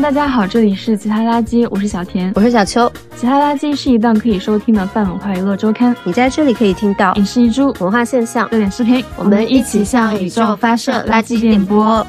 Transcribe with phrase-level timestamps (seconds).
[0.00, 2.90] 大家好，这里是其他垃圾，我是小田，我是小秋。
[3.16, 12.04] 其他垃圾是一档可以收听的泛文化娱乐周刊，你在这里可以听到影视一株文化现象、热点视频，我们一起向宇宙发射垃圾电波。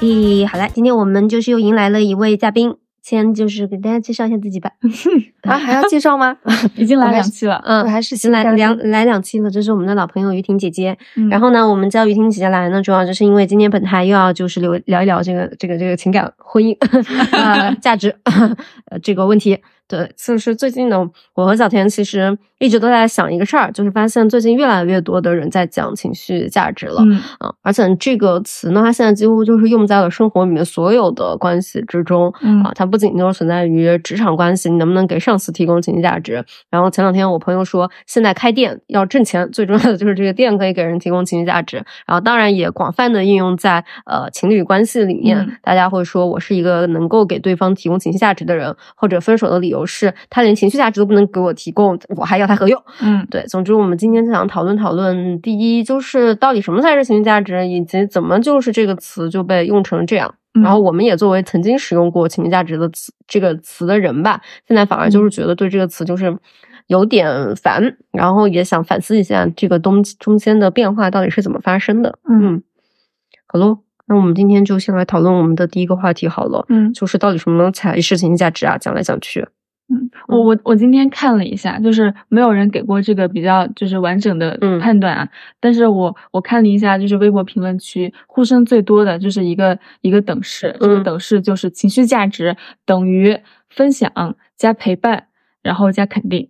[0.00, 2.74] 咦，好嘞，今天我们就是又迎来了一位嘉宾。
[3.02, 4.70] 先就是给大家介绍一下自己吧。
[5.42, 6.36] 啊，还要介绍吗？
[6.76, 7.60] 已经来两期了。
[7.66, 9.50] 嗯，我还是先来两来两期了。
[9.50, 10.96] 这是我们的老朋友于婷姐姐。
[11.16, 16.76] 嗯然后呢，我们叫于婷姐姐来呢，主要就是因为今天本台又要就是聊聊一聊这个这个这个情感婚姻
[17.32, 19.58] 呃价值呃这个问题。
[19.88, 27.02] 对，就是最近呢，我和小田其实一直都在想一个事儿，就是发现最近越来越多的人在讲情绪价值了。
[27.04, 32.32] 嗯啊，而且这个词呢，它现在几乎就是用在了生活里面所有的关系之中。
[32.40, 36.44] 嗯啊，它不仅就是存在于职场关系，你能不能给上司提供情绪价值？
[36.70, 41.78] 然后前两天我朋友说，现在开店要挣钱，最重要的就是这个店可以给人提供情绪价值。
[42.06, 52.82] 然后当然也广泛的应用在呃情侣关系里面，嗯大家会说我是一个能够给对方提供情绪价值的人，或者分手的理由是他连情绪价值都不能给我提供，我还要他何用？
[53.00, 60.34] 嗯对，总之我们今天就想讨论讨论，第一就是到底什么才是情绪价值，以及怎么就是这个词就被用成这样。
[60.54, 66.36] 嗯然后我们也作为曾经使用过情绪价值的词这个词的人吧，现在反而就是觉得对这个词就是
[66.88, 72.18] 有点烦，然后也想反思一下这个东中间的变化到底是怎么发生的。
[72.28, 72.62] 嗯
[73.46, 78.76] 好喽，那我们今天就先来讨论我们的第一个话题好了，嗯就是到底什么才是情绪价值啊？
[78.76, 79.46] 讲来讲去，
[79.92, 85.28] 嗯，我我我今天看了一下，就是没有人给过这个比较就是完整的嗯判断啊。
[85.60, 95.26] 但是我我看了一下，就是微博评论区呼声最多的就是一个一个等式，这个嗯等式就是情绪价值等于分享加陪伴，
[95.62, 96.48] 然后加肯定。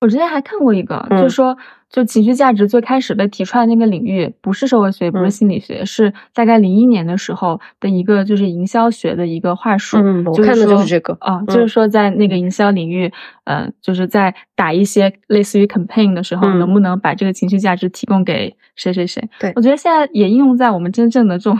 [0.00, 1.58] 我之前还看过一个，就是说
[1.90, 9.96] 就情绪价值最开始被提出来那个领域，不是社会学，不是嗯心理学，是大概零一年的时候的一个就是营销学的一个话术。
[9.98, 13.10] 嗯我就看的就是这个啊，嗯就是说在那个营销领域，
[13.44, 19.26] 呃，就是在打一些类似于 campaign 的时候，嗯能不能把这个情绪价值提供给谁谁谁？
[19.40, 21.58] 对我觉得现在也应用在我们真正的这种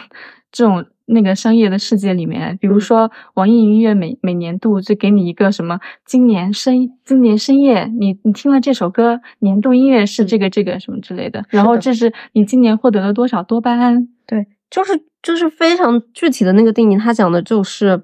[0.53, 2.81] 这种那个商业的世界里面，比如嗯。
[2.81, 14.93] 说网易云音乐每每年度就给你一个什么今年深今年深夜，你你听了这首歌，年度音乐是这个这个什么之类的，然后这是你今年获得了多少多巴胺，对，就是
[15.23, 18.03] 就是非常具体的那个定义，它讲的就是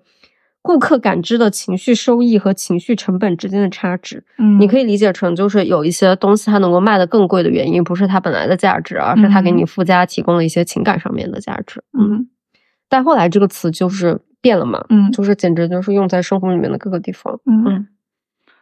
[0.60, 4.24] 顾客感知的情绪收益和情绪成本之间的差值。
[4.38, 11.82] 嗯，你可以理解成，就是有一些东西它能够卖得更贵的原因，不是它本来的价值，而是它给你附加提供了一些情感上面的价值。
[11.98, 12.26] 嗯
[12.94, 17.40] 但后来这个词就是变了嘛，嗯就是简直就是用在生活里面的各个地方。
[17.44, 17.88] 嗯嗯，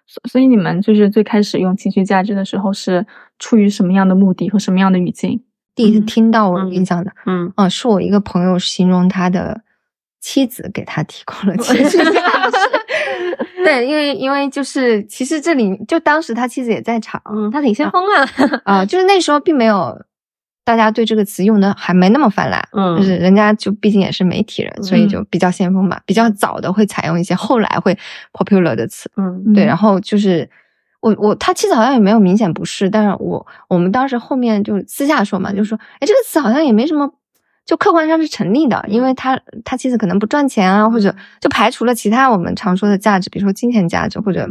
[0.07, 3.07] 所所以你们就是最开始用情绪价值的时候是
[3.39, 5.43] 出于什么样的目的和什么样的语境？
[5.75, 9.61] 第一次嗯听到我印象的，嗯啊，是我一个朋友形容他的
[10.19, 12.57] 妻子给他提供了情绪价值。
[13.63, 18.61] 对，因为因为就是其实这里就当时他妻子也在场，嗯，他挺先锋啊。
[18.65, 20.03] 啊、就是那时候并没有
[20.65, 22.97] 大家对这个词用的还没那么泛滥，嗯。
[22.97, 25.09] 就是人家就毕竟也是媒体人，所以嗯。
[25.09, 27.97] 就比较先锋嘛，比较早的会采用一些后来会
[28.33, 29.53] popular 的词，嗯。
[29.53, 29.67] 对，嗯。
[29.67, 30.49] 然后就是
[31.01, 37.13] 我我他妻子好像也没有明显不适，但是我我们当时后面就私下说嘛，就说哎这个词好像也没什么，
[37.67, 44.49] 就客观上是成立的，因为他他妻子可能不赚钱啊，或者就排除了其他我们常说的价值，比如说金钱价值或者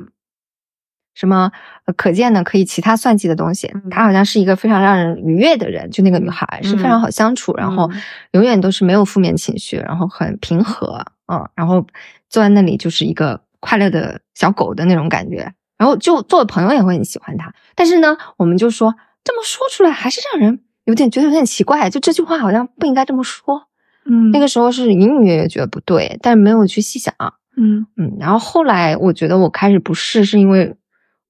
[1.14, 1.52] 什么
[1.86, 8.02] 呃可见的可以其他算计的东西，她好像是一个非常让人愉悦的人，就那个女孩是非常好相处，然后嗯
[8.32, 11.86] 永远都是没有负面情绪，然后很平和，嗯，然后
[12.30, 17.54] 坐在那里就是一个快乐的小狗的那种感觉，然后就做朋友也会很喜欢她。
[17.76, 23.68] 但是呢，我们就说这么说出来还是让人有点觉得有点奇怪，就这句话好像不应该这么说。
[24.04, 27.14] 嗯那个时候是隐隐约约觉得不对，但是没有去细想。
[27.56, 30.76] 嗯嗯，然后后来我觉得我开始不适，是因为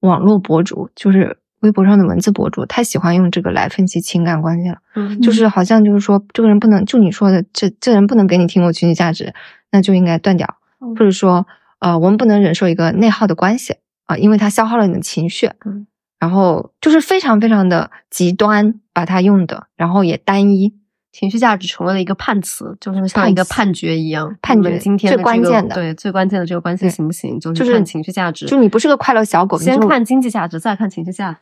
[0.02, 4.78] 网络博主，就是微博上的文字博主，太喜欢用这个来分析情感关系了。
[4.94, 5.20] 嗯。
[5.20, 9.34] 就是好像就是说，这个人不能就你说的，这这人不能给你提供情绪价值，
[9.72, 11.46] 那就应该断掉，嗯或者说，
[11.78, 15.86] 呃，我们不能忍受一个内耗的关系啊、因为它消耗了你的情绪，嗯，
[16.18, 20.74] 然后就是非常非常的极端，把它用的，然后也单一，
[21.12, 24.34] 情绪价值成为了一个判词，就是像一个判决一样。
[24.40, 27.38] 判决今天的最关这个键的对最关键的这个关系行不行？
[27.38, 28.46] 就就是看情绪价值。
[28.46, 31.38] 就你不是个快乐小狗，先看经济价值，再看情绪价值，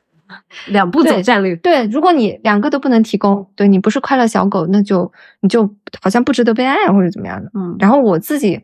[0.72, 1.55] 两步走战略。
[1.56, 7.50] 对，如果你两个都不能提供，对你不是快乐小狗，那就你就好像不值得被爱或者怎么样的。
[7.55, 8.61] 嗯，然后我自己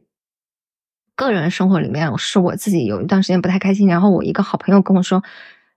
[1.15, 5.23] 个人生活里面，是我自己有一段时间不太开心，然后我一个好朋友跟我说，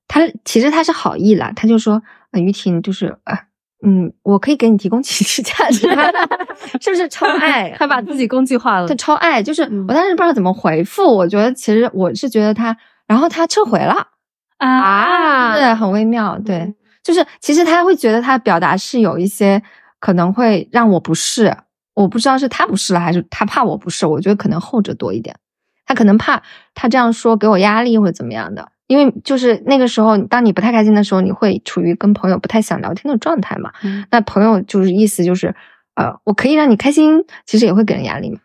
[0.08, 2.02] 他其实他是好意啦，他就说，
[2.32, 3.38] 呃，于婷就是呃，
[3.86, 5.88] 嗯，我可以给你提供情绪价值，
[6.82, 7.70] 是不是超爱？
[7.78, 8.96] 他把自己工具化了他。
[8.96, 12.76] 超爱，就是嗯我当时不知道怎么回复，我觉得其实我是觉得他，
[13.08, 14.08] 然后他撤回了，
[14.58, 16.74] 啊对，很微妙，对，
[17.04, 19.62] 就是其实他会觉得他的表达是有一些
[20.00, 21.56] 可能会让我不适，
[21.94, 25.38] 我不知道是他不适了还是他怕我不适，我觉得可能后者多一点，
[25.86, 26.44] 他可能怕
[26.76, 28.70] 他这样说给我压力或者怎么样的。
[28.90, 33.72] 因为就是那个时候，当你不太开心的时候，你会处于跟朋友不太想聊天的状态嘛。
[33.84, 35.54] 嗯那朋友就是意思就是，
[35.94, 38.40] 呃，我可以让你开心，其实也会给人压力嘛。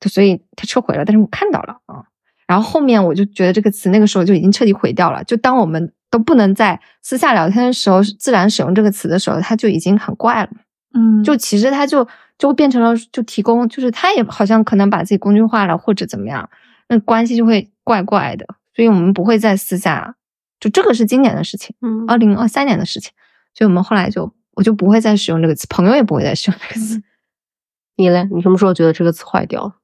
[0.00, 2.02] 就所以他撤回了，但是我看到了啊、
[2.48, 5.22] 然后后面我就觉得这个词那个时候就已经彻底毁掉了。
[5.22, 10.50] 就当我们都不能在私下聊天的时候自然使用这个词的时候，它就已经很怪了。
[10.92, 12.06] 嗯，就其实它就
[12.36, 16.50] 就会变成了就提供，就是他也好像可能把自己工具化了或者怎么样，
[16.88, 18.46] 那关系就会怪怪的。
[18.74, 20.16] 所以我们不会再私下，
[20.60, 23.12] 就这个是今年的事情，嗯二零二三年的事情。
[23.54, 27.02] 所以我们后来就我就不会再使用这个词，朋友也不会再使用这个词。
[27.96, 28.28] 你嘞？
[28.32, 29.76] 你什么时候觉得这个词坏掉了？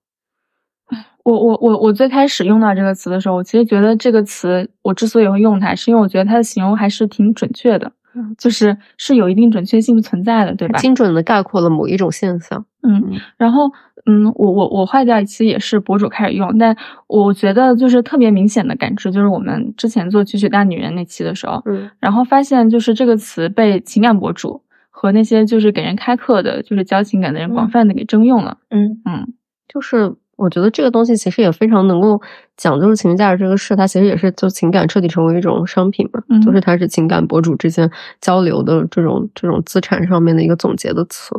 [1.23, 10.81] 我我我我最开始用到这个词的时候，我其实觉得这个词我之所以会用它，是因为我觉得它的形容还是挺准确的，嗯就是是有一定准确性存在的，对吧？
[10.81, 12.67] 精准的概括了某一种现象。
[12.83, 13.71] 嗯，然后
[14.07, 16.77] 嗯，我我我坏掉其实也是博主开始用，但
[17.07, 21.91] 我觉得就是特别明显的感知，就是我们之前做《曲曲大女人》那期的时候，嗯。
[22.01, 28.59] 然后发现就是这个词被情感博主和那些就是给人开课的，就是教情感的人广泛的给征用了。
[28.71, 29.01] 嗯。
[29.05, 29.33] 嗯。
[29.69, 32.21] 就是我觉得这个东西其实也非常能够
[32.57, 37.89] 讲，就是情绪价值这个事，它其实也是就情感彻底成为一种商品嘛，嗯就是它是情感博主之间
[38.21, 41.35] 交流的这种这种资产上面的一个总结的词。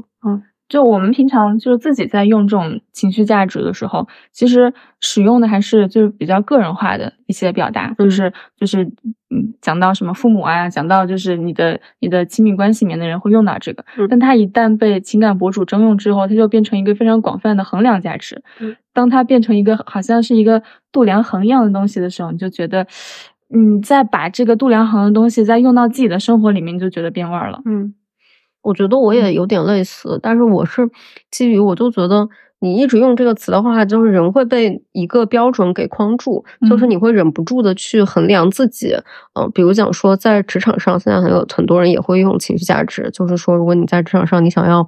[0.72, 8.86] 就我们平常就是自己在用这种情绪价值的时候，其实使用的还是就是比较个人化的一些表达，就是就是
[9.30, 18.42] 嗯，讲到什么父母啊，讲到就是你的你的亲密关系里面的人会用到这个，嗯但它一旦被情感博主征用之后，它就变成一个非常广泛的衡量价值。
[18.62, 22.88] 嗯当它变成一个好像是一个度量衡一样的东西的时候，你就觉得。
[23.54, 27.60] 你再把这个度量衡的东西再用到自己的生活里面，你就觉得变味儿了。
[27.66, 27.94] 嗯，
[28.62, 30.90] 我觉得我也有点类似，但是我是
[31.30, 32.28] 基于我就觉得
[32.60, 38.96] 你一直用这个词的话，就是人会被一个标准给框住，就是嗯你会忍不住的去衡量自己。
[39.34, 44.88] 嗯、比如讲说在职场上，现在很有很多人也会用情绪价值，就是说如果你在职场上你想要。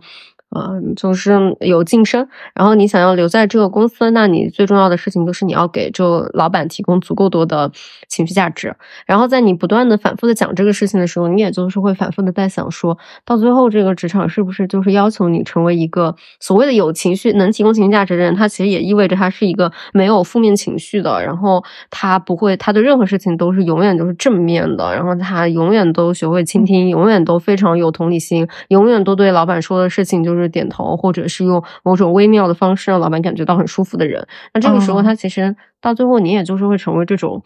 [0.56, 7.72] 嗯，就是有晋升，然后你想要留在这个公司，那你最重要的事情就是你要给就老板提供足够多的
[8.08, 8.76] 情绪价值。
[9.06, 18.36] 然后在你不断的反复的讲这个事情的时候，你也就是会反复的在想说，到最后这个职场是不是就是要求你成为一个所谓的有情绪、能提供情绪价值的人？
[18.36, 34.26] 他其实也意味着他是一个没有负面情绪的，然后他不会，他对任何事情都是永远都是正面的，然后他永远都学会倾听，永远都非常有同理心，永远都对老板说的事情就是点头，或者是用某种微妙的方式让老板感觉到很舒服的人。
[34.54, 35.04] 那这个时候，哦。
[35.04, 37.42] 他其实到最后，你也就是会成为这种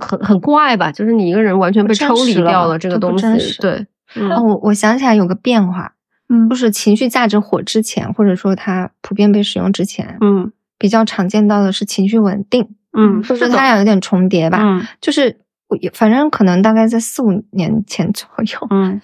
[0.00, 5.92] 很很怪吧，就是你一个人完全被抽离掉了这个东，西对，嗯哦，我我想起来有个变化，
[6.28, 6.48] 嗯。
[6.48, 14.58] 就是情绪价值火之前，或者说它普遍被使用之前，嗯比较常见到的是情绪稳定，嗯，就是是的它俩有点重叠吧。
[14.62, 14.86] 嗯。
[15.00, 15.36] 就是
[15.68, 19.00] 我也反正可能大概在四五年前左右，嗯。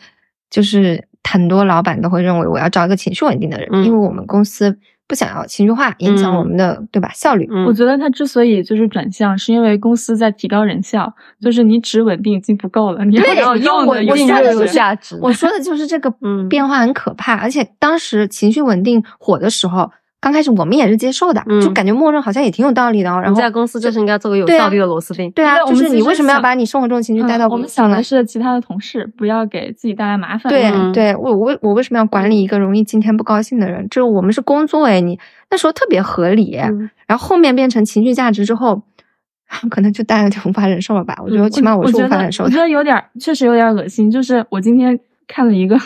[0.51, 3.85] 就是很多老板都会认为我要招一个情绪稳定的人，嗯。
[3.85, 7.49] 因为我们公司不想要情绪化影响我们的、对吧效率。
[7.51, 11.11] 嗯，我觉得他之所以就是转向，是因为公司在提高人效，
[11.41, 15.19] 就是你只稳定已经不够了，你对要用我的我说的有价值。
[15.23, 16.47] 我说的就是这个嗯。
[16.49, 23.21] 变化很可怕，而且当时情绪稳定火的时候，刚开始我们也是接受的，嗯就感觉默认好像也挺有道理的哦。
[23.21, 25.31] 然后你在公司就是应该做个有效率的螺丝钉。
[25.31, 30.51] 对啊，就是你为什么要把你生活中的情绪带到嗯我们公司来想的是其他的同事不要给自己带来麻烦。
[30.51, 33.87] 对、嗯对，我我为我为什么要管理一个容易今天不高兴的人？
[33.89, 35.19] 这我们是工作哎，你
[35.51, 38.83] 那时候特别合理，嗯然后后面变成情绪价值之后，
[39.71, 41.17] 可能就大家就无法忍受了吧？
[41.23, 42.61] 我觉得起码我是无法忍受的我觉。
[42.61, 44.11] 得有点，确实有点恶心。
[44.11, 44.99] 就是我今天
[45.29, 45.79] 看了一个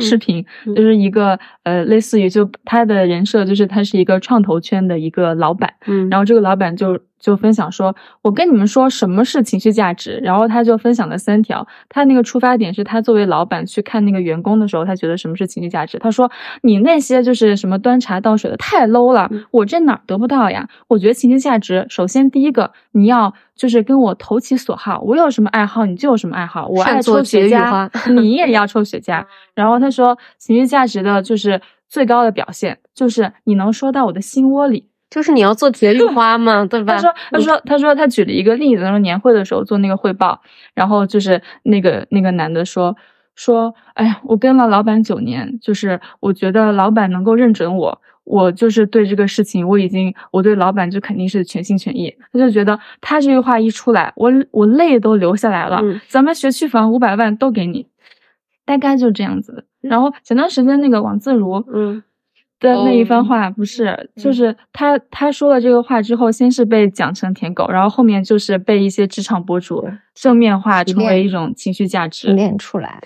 [0.00, 0.74] 视频，嗯。
[0.74, 11.66] 就是一个呃，类似于就他的人设就是他是一个创投圈的一个老板，嗯，然后这个老板就就分享说，我跟你们说什么是情绪价值，然后他就分享了三条。
[11.88, 15.98] 他那个出发点是他作为老板去看那个员工的时候，他觉得什么是情绪价值。
[15.98, 20.68] 他说你那些就是什么端茶倒水的太 low 了嗯，我这哪儿得不到呀？
[20.86, 29.24] 我觉得情绪价值，首先第一个你要就是跟我投其所好，我有什么爱好你就有什么爱好，我爱抽雪茄你也要抽雪茄。
[29.54, 34.90] 然后他说情绪价值的就是最高的表现就是你能说到我的心窝里。
[35.14, 36.96] 就是你要做节育花嘛， 对吧？
[36.96, 40.40] 他说，他说，他说，他举了一个例子，他说年会的时候做那个汇报，
[40.74, 42.96] 然后就是那个那个男的说，
[43.36, 52.12] 说，哎呀，我跟了老板九年，就是我觉得老板能够认准我，我就是对这个事情我已经，我对老板就肯定是全心全意。
[52.32, 55.78] 他就觉得他这句话一出来，我我泪都流下来了。
[55.82, 57.86] 嗯咱们学区房五百万都给你，
[58.66, 59.64] 大概就这样子。
[59.80, 62.02] 然后前段时间那个王自如，嗯
[62.60, 72.32] 的那一番哦话，不是，就是他他说了这个话之后，先是被讲成舔狗，然后后面就是被一些职场博主正面化，成为一种情绪价值。
[72.32, 73.02] 练出来。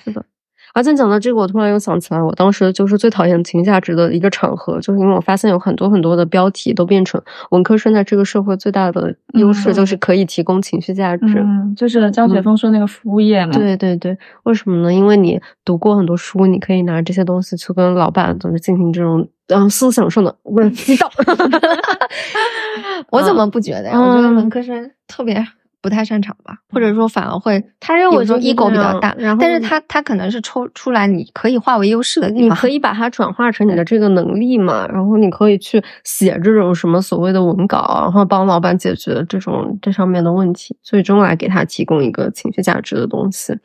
[0.75, 7.21] 而且讲到这个，我突然又想起来，我当时就是最讨厌情绪价值的一个场合，就是因为我发现有很多很多的标题都变成
[7.51, 11.25] 文科生在这个社会最大的优势，嗯就是可以提供情绪价值。
[11.39, 14.93] 嗯，就是张雪峰说那个服务业嘛，对对对，为什么呢？
[14.93, 21.11] 因为你读过很多书，你可以拿这些东西去跟老板就是进行这种嗯思想上的不是激荡。
[23.11, 23.99] 我怎么不觉得呀？
[24.01, 25.35] 我觉得嗯文科生特别
[25.81, 32.51] 不太擅长吧，或者说反而会他认为有时候就 ego 比较大，然后但是他他可能是抽出来你可以化为优势的地你。
[32.59, 43.57] 可以把它转化成你的这个能力嘛，然后你可以去写这种什么所谓的文稿，然后帮老板解决这种这上面的问题，最终来给他提供一个情绪价值的东西。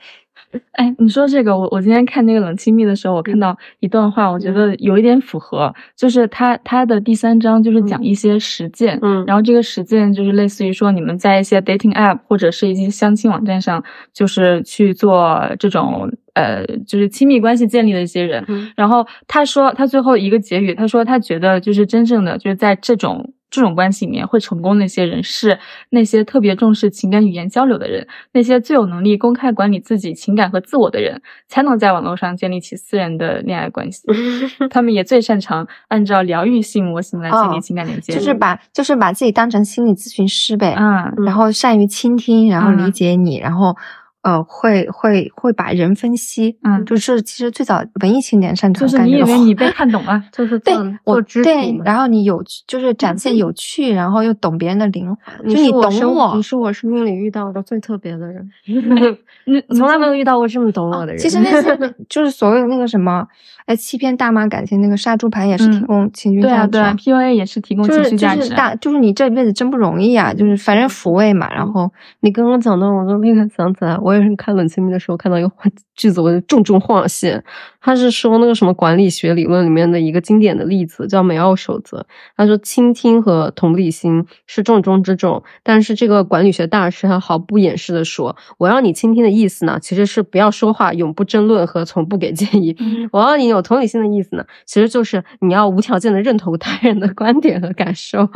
[0.73, 9.23] 哎，你说这个，我我今天看那个冷亲密的时候，我看到一段话，我觉得有一点符合，就是他他的第三章就是讲一些实践，嗯。
[9.25, 13.83] 然后这个实践就是类似于说你们在一些 dating app 或者是一些相亲网站上，
[14.13, 18.71] 就是去做这种呃，就是亲密关系建立的一些人，嗯。
[18.75, 25.59] 然后他说，他最后一个结语，他说他觉得就是真正的就是在这种这种关系里面会成功那些人，是
[25.91, 34.07] 那些特别重视情感语言交流的人，那些最有能力公开管理自己情感和自我的人，才能在网络上建立起私人的恋爱关系。
[34.71, 43.75] 他们也最擅长按照疗愈性模型来建立哦情感连接，就是把就是把自己当成心理咨询师呗，嗯，然后善于倾听，然后理嗯解你，然后
[44.23, 56.41] 呃会会会把人分析，嗯就是其实最早文艺青年擅长就是你以为你被看懂了， 就是对做我做肢体嘛，对然后你有就是展现有趣，然后又懂别人的灵魂，就你懂我你。
[56.41, 58.49] 是我生命里遇到的最特别的人
[59.45, 61.17] 你我从来没有遇到过这么懂我的人。
[61.17, 63.27] 其实那些就是所谓的那个什么，
[63.65, 75.51] 哎，欺骗大妈感情那个杀猪盘也是提嗯供情绪对啊对啊价值啊，，PUA 也是提供就是就情绪价值啊，是大就是你这辈子真不容易啊，就是反正抚慰嘛，然后你刚刚讲的，我就立刻想起来，我也是看冷清密的时候看到一个
[75.95, 77.43] 句子，我就重重划线。
[77.81, 82.05] 他是说那个什么管理学理论里面的一个经典的例子，叫梅奥守则。
[82.37, 92.75] 他说，倾听和同理心是重中之重，但是这个管理学大师他毫不掩饰的说，我让你倾听的意思呢，其实是不要说话，永不争论和从不给建议。
[92.79, 98.29] 嗯我让你有同理心的意思呢，其实就是你要无条件的认同 他人的观点和感受。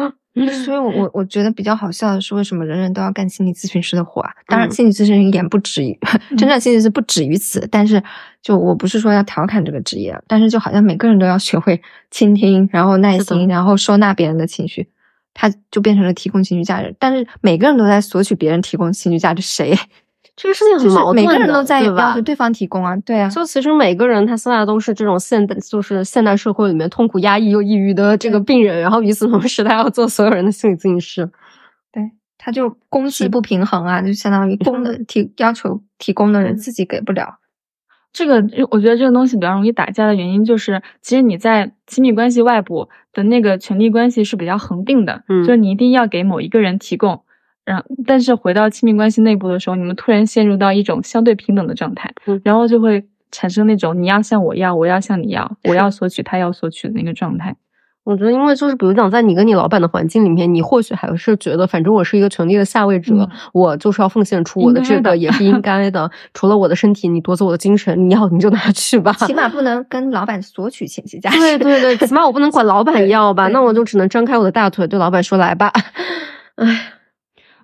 [0.64, 4.32] 所以我，我我觉得比较好笑的是，为什么人人都要干心理咨询师的活啊？
[4.48, 5.98] 当然，嗯心理咨询师也不止于、
[6.38, 7.68] 真正心理师不止于此。
[7.72, 8.02] 但是，
[8.42, 14.88] 就我不是说要调侃这个职业，啊但是就好像每个人都要学会倾听，然后耐心，然后收纳别人的情绪，
[15.34, 16.96] 他就变成了提供情绪价值。
[17.00, 19.78] 但是每个人都在索取别人提供情绪价值，谁？
[20.38, 23.28] 这个事情是很矛盾，每个人都在要求对方提供啊，对啊。
[23.28, 31.28] 就其实每个人他现在都是这种现代，就是现代社会里面痛苦、压抑又抑郁的这个病人，然后与此同时，他要做所有人的心理咨询师。
[31.92, 37.40] 对，他就供需不平衡啊，就相当于供的 提要求提供的人自己给不了。
[38.14, 38.36] 这个
[38.70, 47.24] 我觉得这个东西比较容易打架的原因就是，其实你在亲密关系外部的那个权力关系是比较恒定的，嗯就是你一定要给某一个人提供，
[47.68, 57.54] 然后但是回到亲密关系内部的时候，你们突然陷入到一种相对平等的状态，嗯然后就会产生那种你要向我要，我要向你要， 我要索取，他要索取的那个状态。
[58.06, 66.10] 我觉得，因为就是比如讲，在你跟你老板的环境里面，你或许还是觉得，反正我是一个权力的下位者，嗯我就是要奉献出我的这个，也是应该的。
[66.34, 69.12] 除了我的身体，你夺走我的精神，你要你就拿去吧。
[69.12, 71.38] 起码不 能跟老板索取情绪价值。
[71.38, 75.70] 对对对，起码我不能管老板要吧，那我就只能张开我的大腿对老板说来吧。
[76.56, 76.94] 唉，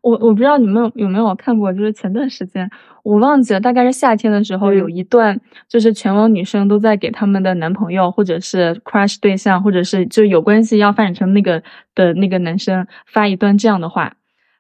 [0.04, 2.70] 我我不知道你们有有没有看过，就是前段时间
[3.04, 11.64] 我忘记了，大概是夏天的时候，嗯有一段就是全网女生都在给他们的男朋友或者是 crush 对象，或者是就有关系要发展成那个
[11.96, 14.14] 的那个男生发一段这样的话，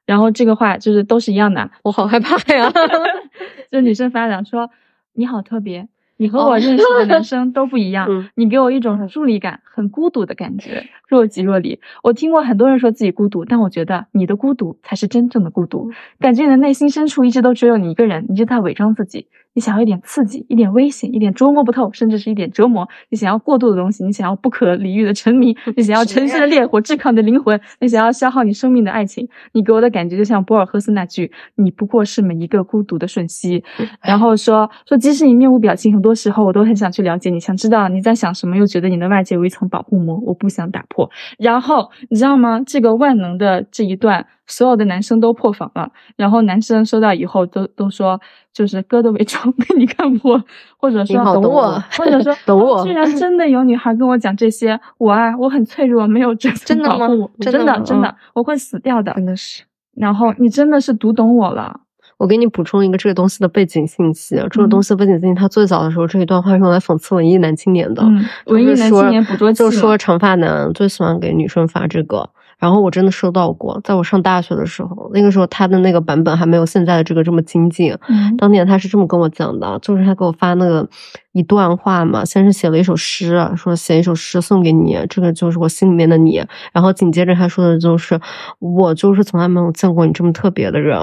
[0.05, 2.71] 然后这个话就是都是一样的，我好害怕呀。
[3.69, 4.69] 就女生发的说
[5.13, 5.89] 你好特别，
[6.23, 11.77] 你和我认识的男 生都不一样，嗯你给我一种很疏离感，很孤独的感觉，若即若离。
[12.01, 19.27] 我听过很多人说自己孤独，但我觉得你的孤独才是真正的孤独，感觉你的内心深处一直都只有你一个人，你就在伪装自己。
[19.55, 22.89] 你想要一点刺激，一点危险，一点捉摸不透，甚至是一点折磨。
[23.09, 29.29] 你想要过度的东西，你想要不可理喻的沉迷， 你想要城市的烈火炙烤你的灵魂，你想要消耗你生命的爱情。
[29.51, 33.63] 你给我的感觉就像博尔赫斯那句：“你不过是每一个孤独的瞬息。”
[34.01, 41.09] 然后说说，即使你面无表情，很多时候我都很想去了解你，想知道你在想什么，又觉得你的外界有一层保护膜，我不想打破。
[41.37, 42.61] 然后你知道吗？
[42.65, 45.91] 这个万能的这一段，所有的男生都破防了。
[46.15, 48.19] 然后男生收到以后都都说，
[48.53, 50.41] 就是哥的伪装 被你看破，
[50.77, 59.13] 或者说懂我或者说 懂我居然真的有女孩跟我讲这些，我啊，我很脆弱，没有这层真的吗保护我真的吗真的真的嗯，我会死掉的。
[59.13, 59.63] 真的是。
[59.95, 61.81] 然后你真的是读懂我了。
[62.23, 64.37] 我给你补充一个这个东西的背景信息。
[64.49, 68.01] 这个嗯东西的背景信息，它最早的时候这一段话是用来讽刺文艺男青年的。
[68.45, 72.29] 文艺男说青年捕捉器就是说长发男最喜欢给女生发这个。
[72.63, 77.93] 然后我真的收到过，在我上大学的时候，那个时候他的那个版本还没有现在的这个这么精进。
[78.07, 80.87] 嗯当年他是这么跟我讲的，就是他给我发那个
[81.33, 86.41] 一段话嘛，先是写了一首诗，说写一首诗送给你，这个就是我心里面的你。
[86.71, 88.17] 然后紧接着他说的就是，
[88.59, 90.97] 我就是从来没有见过你这么特别的人，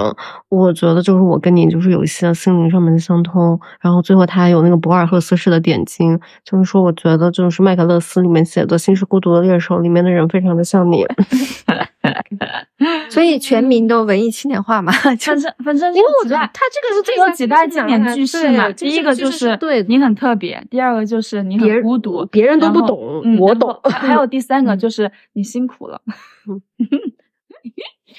[0.49, 3.61] 我觉得就是我跟你就是有一些心灵上面的相通。
[3.81, 11.05] 然后最后他还有那个博尔赫斯式的点睛，就是说我觉得就是麦克勒斯里面写的《心是孤独的猎手》里面的人非常的像你。
[13.11, 18.71] 所以全民都文艺青年化嘛， 反正 反正因为我觉得他这个是最有几代经典句式嘛。
[18.73, 26.01] 第一个就是对你很特别，第二个就是你很孤独，别人都不懂我懂还还有第三个嗯就是你辛苦了。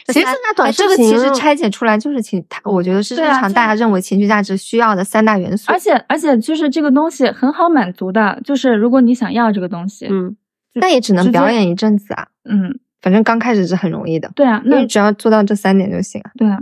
[0.07, 5.77] 其实现在短这个其实拆解出来就是情，他我觉得是日常大家认为情绪价值需要的三大元素而。
[5.77, 10.35] 且而且就是这个东西很好满足的，就是如果你想要这个东西，嗯，
[10.75, 16.31] 那也只能表演一阵子啊，嗯，反正刚开始是很容易的，对啊，那你只要做到这三点就行了。
[16.37, 16.59] 对啊，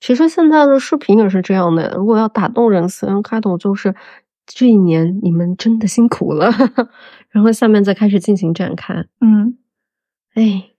[0.00, 3.94] 其实现在的视频也是这样的，如果要打动人心，开头就是
[4.44, 6.50] 这一年你们真的辛苦了，
[7.30, 8.94] 然后下面再开始进行展开。
[9.20, 9.56] 嗯
[10.34, 10.70] 哎，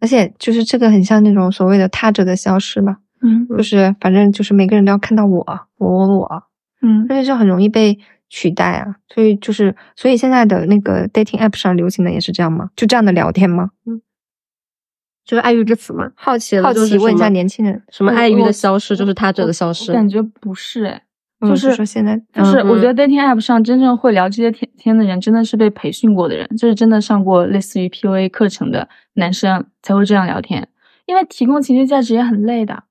[0.00, 5.46] 而且就是这个很像那种所谓的他者的消失嘛，嗯就是反正就是每个人都要看到我，
[5.78, 6.42] 我我我，
[6.82, 7.98] 嗯但是就很容易被
[8.28, 8.96] 取代啊。
[9.12, 12.70] 所以就是，所以现在的那个 dating app 上流行的也是这样吗？
[12.76, 13.70] 就这样的聊天吗？
[13.86, 14.00] 嗯
[15.26, 19.90] 就是爱欲之词嘛，好奇好奇问一下年年轻人，什么爱欲的消失就是他者的消失。
[19.90, 21.02] 感觉不是哎，
[21.40, 30.68] 嗯就是说现在就是嗯我觉得 dating app 上真正会聊这些天天的人，真的是被培训过的人，就是真的上过类似于 PUA 课程的男生才会这样聊天，
[31.06, 32.82] 因为提供情绪价值也很累的，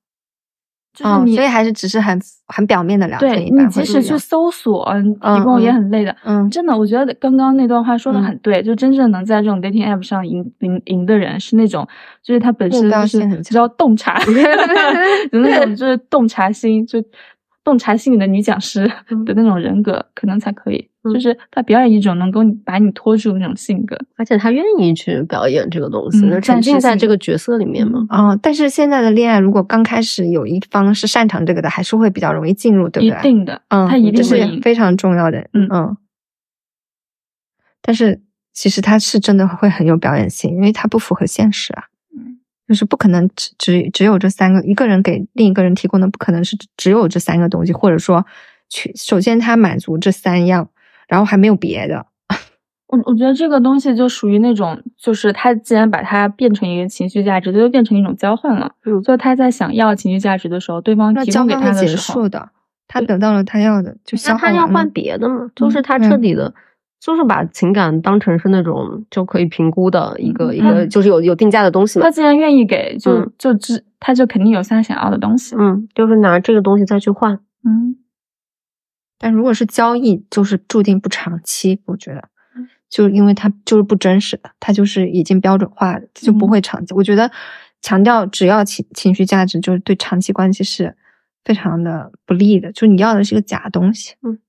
[0.93, 6.15] 就是嗯，你、所以还是只是很很表面的聊天，对你即使去搜索，嗯提供也嗯很累的。
[6.23, 6.47] 嗯。
[6.51, 8.23] 真的，我觉得刚刚那段话说的嗯。
[8.23, 11.87] 很对，就真正能在这种 dating app 上赢赢赢的人，是那种
[12.21, 14.19] 就是他本身就是性很知道洞察，
[15.31, 17.03] 有那种就是洞察心，就
[17.63, 18.85] 洞察心理的女讲师
[19.25, 23.97] 的那种人格，可能才可以，嗯就是她表演一种能够把你拖住的那种性格。
[24.17, 28.05] 而且她愿意去表演这个东西，沉浸在这个角色里面嘛。
[28.09, 33.21] 哦，但是现在的恋爱，如果刚开始有一方是擅长这个的，还是会比较容易进入，对不对一？
[33.21, 34.59] 定的，嗯，他一定这是会。
[34.59, 35.97] 非常重要的，嗯嗯。
[37.81, 38.21] 但是
[38.53, 41.92] 其实他是真的会很有表演性，因为他不符合现实啊，嗯
[42.67, 48.25] 就是不可能只只只有这三个，一个人给另一个人提供的不可能是只只有这三个东西，或者说，
[48.69, 50.69] 去首先他满足这三样，
[51.07, 52.05] 然后还没有别的，
[52.87, 58.71] 我我觉得这个东西就属于那种，就是他既然把它变成一个情绪价值，这就变成一种交换了。
[58.85, 62.49] 嗯就他在想要情绪价值的时候，对方那提供给他的时候束，的，
[62.87, 64.89] 他得到了他要的，就消那他要换。
[64.91, 66.53] 别的嘛，就是他嗯彻底的，
[67.03, 72.11] 就是把情感当成是那种就可以评估的一个、嗯一个，就是有有定价的东西嘛他。
[72.11, 75.53] 既然愿意给，就、嗯就知他就肯定有他想要的东西。
[75.59, 77.37] 嗯，就是拿这个东西再去换。
[77.65, 77.97] 嗯
[79.19, 82.23] 但如果是交易，就是注定不长期，我觉得，
[82.89, 86.93] 就因为它就是不真实的，它就是已经标准化的，就不嗯会长期。
[86.93, 87.29] 我觉得
[87.81, 90.95] 强调只要情情绪价值，就是对长期关系是
[91.43, 92.71] 非常的不利的。
[92.71, 94.39] 就你要的是个假东西，嗯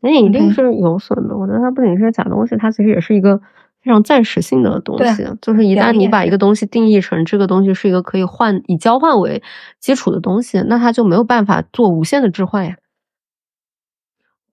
[0.00, 1.36] 那一定是有损的。
[1.36, 3.38] 我觉得它不仅是假东西，它其实也是一个
[3.82, 5.26] 非常暂时性的东西。
[5.42, 9.42] 就是一旦你把一个东西定义成这个东西是一个可以换以交换为
[9.78, 12.76] 基础的东西，那它就没有办法做无限的置换呀。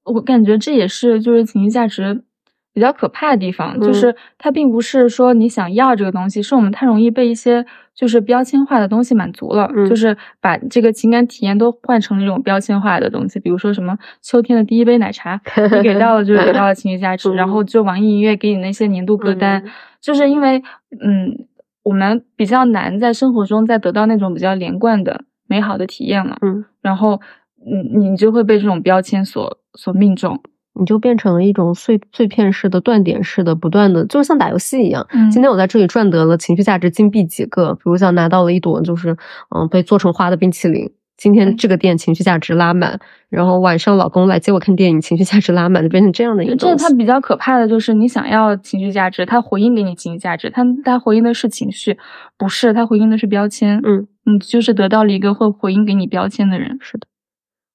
[0.04, 2.24] 我感觉这也是就是情绪价值
[2.74, 7.66] 比较可怕的地方，就嗯是它并不是说你想要这个东西，是我们太容易被一些
[7.98, 9.90] 就是标签化的东西满足了，嗯。
[9.90, 15.42] 就是把这个情感体验都换成那种标签化的东西，比如说什么秋天的第一杯奶茶，
[15.76, 17.36] 你给到了就是给到了情绪价值，嗯。
[17.36, 19.72] 然后就网易音乐给你那些年度歌单，嗯。
[20.00, 20.62] 就是因为
[21.04, 21.48] 嗯，
[21.84, 27.20] 我们比较难在生活中再得到那种比较连贯的美好的体验了，嗯，然后
[27.66, 30.40] 你你就会被这种标签所所命中。
[30.80, 35.06] 你就变成了一种碎碎片式的、断点式的、不断的，就是像打游戏一样。
[35.12, 39.18] 嗯今天我在这里赚得了情绪价值金币几个，比如像拿到了一朵就是
[39.56, 40.90] 嗯被做成花的冰淇淋。
[41.18, 46.84] 今天这个店情绪价值拉满，然后晚上老公来接我看电影，情绪价值拉满，就变成这样的一个这东西。
[46.84, 51.98] 它比较可怕的就是你想要情绪价值，它回应给你情绪价值，它它回应的是情绪，
[52.38, 53.82] 不是它回应的是标签。
[53.84, 56.78] 嗯，你就是得到了一个会回应给你标签的人。
[56.82, 57.08] 是的。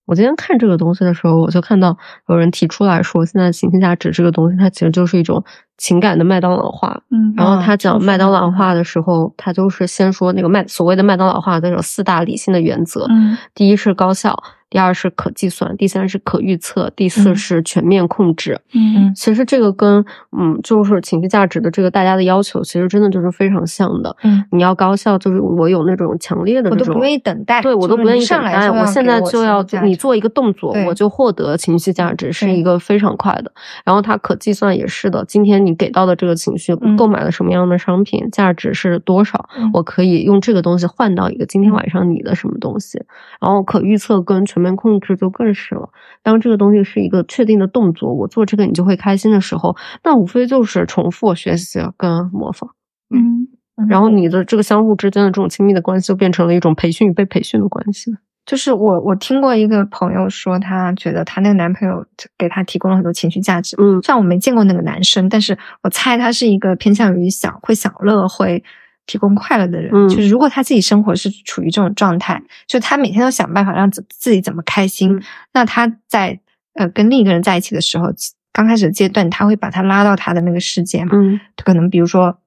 [0.09, 1.97] 我今天看这个东西的时候，我就看到
[2.29, 5.45] 有人提出来说，现在情绪价值这个东西，它其实就是一种
[5.79, 7.03] 情感的麦当劳化。
[7.11, 14.37] 嗯然后他讲麦当劳化的时候，他就是先说那个麦所谓的麦当劳化的有四大理性的原则，嗯第一是高效，
[14.69, 18.61] 第二是可计算，第三是可预测，第四嗯是全面控制。
[18.75, 20.05] 嗯其实这个跟
[20.37, 24.15] 嗯，就是情绪价值的这个大家的要求，其实真的就是非常像的。
[24.23, 33.51] 嗯，你要高效，就是我有那种强烈的这种，我都不愿意等待，对我都不愿意等待，我现在就要你做一个动作，我就获得情绪价值，是一个非常快的。
[33.85, 43.03] 然后它可计算也是的，今天你给到的这个情绪，嗯购买了什么样的商品，价值是多少，嗯我可以用这个东西换到一个今天晚上你的什么东西。
[43.41, 45.89] 然后可预测跟全面控制就更是了。
[46.23, 52.71] 当这个东西是一个确定的动作，我做这个你就会开心的时候，那无非就是重复学习跟模仿。
[53.15, 53.49] 嗯
[53.89, 58.15] 然后你的这个相互之间的这种亲密的关系，就变成了一种培训与被培训的关系。
[58.45, 62.05] 就是我我听过一个朋友说，她觉得她那个男朋友
[62.37, 63.77] 给她提供了很多情绪价值。
[63.79, 68.63] 嗯虽然我没见过那个男生，但是我猜他是一个偏向于享会享乐、会
[69.07, 69.91] 提供快乐的人。
[69.95, 76.41] 嗯就是如果他自己生活是处于这种状态，就他每天都想办法让自自己怎么开心，嗯那他在
[76.75, 78.13] 呃跟另一个人在一起的时候，
[78.53, 81.13] 刚开始的阶段，他会把他拉到他的那个世界嘛。
[81.15, 82.39] 嗯可能比如说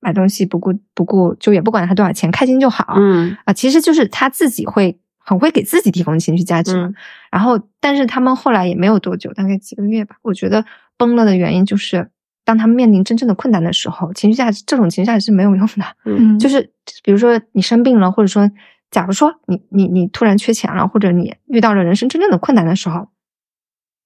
[0.00, 2.94] 买东西不顾不顾，就也不管他多少钱，开心就好。
[2.96, 6.86] 嗯啊，其实就是他自己会很会给自己提供情绪价值嘛。
[6.86, 6.94] 嗯
[7.32, 10.16] 然后，但是他们后来也没有多久，大概几个月吧。
[10.22, 10.64] 我觉得
[10.96, 12.08] 崩了的原因就是，
[12.46, 15.84] 当他们面临真正的困难的时候，情绪价值这种情绪价值是没有用的。
[16.06, 18.50] 嗯， 就是是比如说你生病了，或者说，
[18.90, 23.08] 假如说你你你突然缺钱了，或者你遇到了人生真正的困难的时候，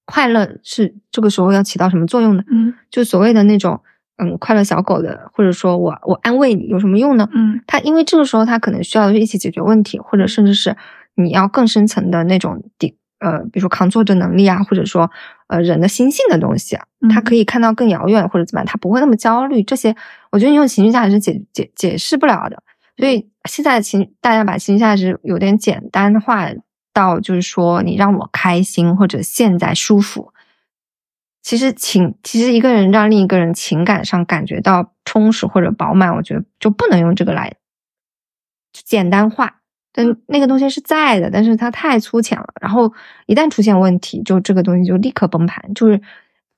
[0.07, 2.43] 快乐是这个时候要起到什么作用呢？
[2.51, 3.81] 嗯就所谓的那种
[4.17, 7.29] 嗯快乐小狗的，或者说我我安慰你有什么用呢？
[7.33, 10.77] 嗯他因为这个时候他可能需要一起解决问题，或者甚至是
[11.25, 15.11] 你要更深层的那种底呃，比如说抗挫折能力啊，或者说
[15.49, 19.63] 呃人的心性的东西啊，他嗯可以看到更遥远或者怎么样，他不会那么焦虑。
[19.63, 19.95] 这些
[20.31, 22.63] 我觉得你用情绪价值是解解解释不了的。
[22.97, 26.49] 所以现在情大家把情绪价值有点简单化
[26.93, 30.33] 到就是说你让我开心或者现在舒服。
[31.43, 37.55] 其实情，其实一个人让另一个人情感上感觉到充实或者饱满，我觉得就不能用这个来
[38.73, 39.60] 简单化。
[39.93, 42.47] 但那个东西是在的，但是它太粗浅了。
[42.61, 42.93] 然后
[43.27, 45.75] 一旦出现问题，就这个东西就立刻崩盘。
[45.75, 46.01] 就是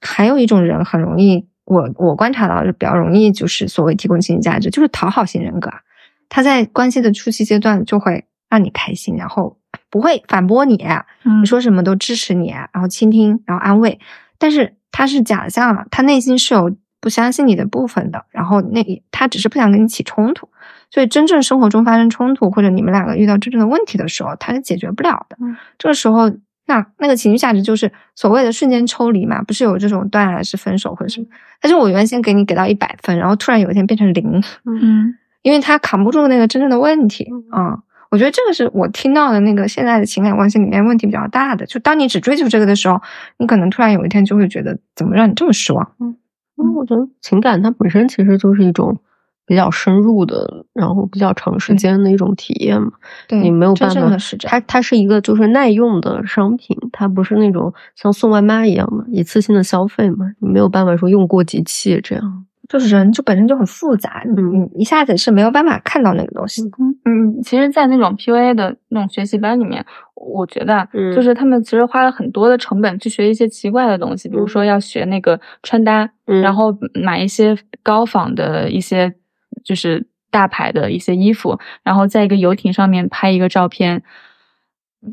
[0.01, 5.81] 还有一种人很容易，我我观察到是比较容易，就是所谓提供情绪价值，就是讨好型人格啊。
[6.29, 9.59] 他在关系的初期阶段就会让你开心，然后
[9.91, 10.77] 不会反驳你，
[11.25, 13.99] 嗯你说什么都支持你，然后倾听，然后安慰。
[14.39, 20.49] 但是他是假象了，他内心是有不相信你的部分的，然后那他只是不想跟你起冲突。
[20.91, 25.37] 所以真正生活中发生冲突，或者你们两个遇到真正的问题的时候，他是解决不了的。
[25.41, 26.31] 嗯这个时候，
[26.67, 31.27] 那那个情绪价值就是所谓的瞬间抽离嘛，不是有这种断崖式分手或者什么？
[31.61, 37.79] 但是我原先给你给到一百分，然后突然有一天变成零，嗯因为他扛不住那个真正的问题嗯啊、
[38.11, 41.65] 我觉得这个是我听到的那个现在的情感关系里面问题比较大的。
[41.65, 43.01] 就当你只追求这个的时候，
[43.39, 45.93] 你可能突然有一天就会觉得，怎么让你这么失望？
[45.99, 46.15] 嗯，
[46.57, 48.99] 我觉得情感它本身其实就是一种
[49.47, 52.93] 比较深入的，然后比较长时间的一种体验嘛。
[53.27, 54.17] 对，你没有办法。
[54.43, 62.47] 它它是一个就是耐用的商品，它不是那种像送外卖一样嘛一次性的消费嘛，你没有办法说用过即弃这样。
[62.73, 66.63] 就是人就本身就很复杂，你一下子是没有办法看到那个东西。
[67.05, 79.15] 嗯，其实，在那种 PUA 的那种学习班里面，我觉得就是他们其实花了很多的成本去学一些奇怪的东西，比如说要学那个穿搭，嗯然后买一些高仿的一些
[79.63, 84.03] 就是大牌的一些衣服，然后在一个游艇上面拍一个照片。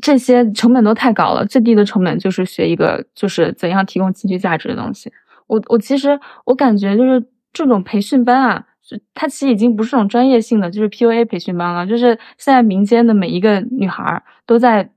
[0.00, 5.12] 这些成本都太高了，最低的成本就是学一个就是怎样提供情绪价值的东西。
[5.48, 7.20] 我我其实我感觉就是
[7.52, 8.66] 这种培训班啊，
[9.14, 14.90] 它其实已经不是这种专业性的，就是 PUA 培训班了，就是现在民间的每一个女孩都在。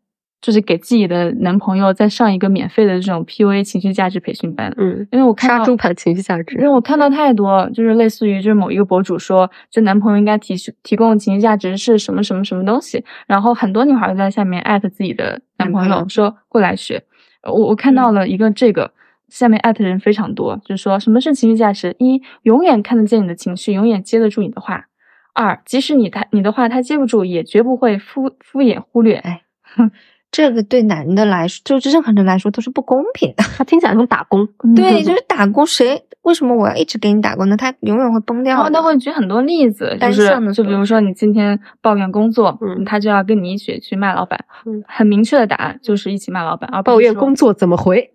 [0.44, 17.02] 就是给自己的男朋友再上一个免费的这种 PUA 情绪价值培训班，嗯，因为我看杀猪盘情绪价值，因为我看到太多，就是类似于就是某一个博主说，就男朋友应该提提供情绪价值是什么什么什么东西，然后很多女孩在下面艾特自己的男朋友说过来学，
[17.44, 18.92] 我我看到了一个这个
[19.30, 21.96] 下面艾特人非常多，就是说什么是情绪价值？
[22.00, 24.86] 一永远看得见你的情绪，永远接得住你的话；
[25.34, 29.16] 二即使你他你的话他接不住，也绝不会敷敷衍忽略。
[29.16, 29.92] 哎，哼。
[30.34, 33.44] 这个对男的来说，就是任何人来说都是不公平的。
[33.56, 35.66] 他听起来像打工，对，就是打工。
[35.66, 37.56] 谁为什么我要一直给你打工呢？
[37.56, 38.68] 他永远会崩掉。
[38.72, 44.44] 他会举很多例子，就是就比如说你今天抱怨工作，他就要跟你一起去骂老板。
[44.88, 46.68] 很明确的答案就是一起骂老板。
[46.74, 48.10] 而抱怨工作怎么回？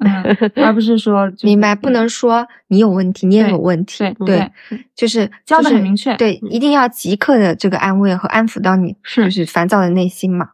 [0.56, 3.98] 而不是说 明白，不能说你有问题，你也有问题。
[4.26, 4.50] 对对，
[4.96, 6.16] 就是教的很明确。
[6.16, 10.48] 对，一定要即刻的这个安慰和安抚到你，就是烦躁的内心嘛。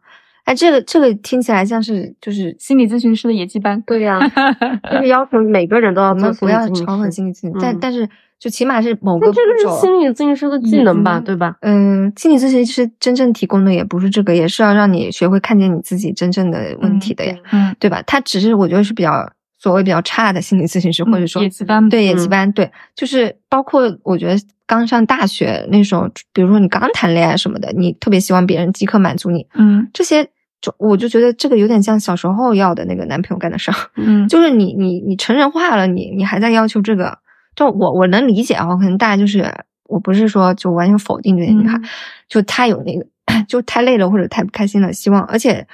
[0.45, 4.21] 哎，这个这个听起来像是就是心理咨询师的野鸡班，对呀，
[4.91, 11.57] 就是要求每个人都要做不要嘲讽心理咨询，但但是就起码是某个这个是心理咨询师的技能吧，对吧？
[11.63, 18.03] 嗯，心理咨询师真正提供的也不是这个，也是要让你学会看见你自己真正的问题的呀，嗯，对吧？
[18.07, 30.29] 他只是我觉得是比较所谓比较差的心理咨询师，或者说野鸡班，对野鸡班，对，就是包括我觉得刚上大学那时候，比如说你刚谈恋爱什么的，你特别希望别人即刻满足你，嗯，这些。
[30.61, 37.19] 就我就觉得这个有点像小时候要的那个男朋友干的事儿，嗯， 就是你你你成人化了，你你还在要求这个，
[37.55, 39.47] 就我我能理解啊，可能大家就是
[39.91, 41.79] 我不是说就完全否定这些女孩，
[42.31, 43.05] 就她有那个
[43.47, 45.67] 就太累了或者太不开心了，希望而且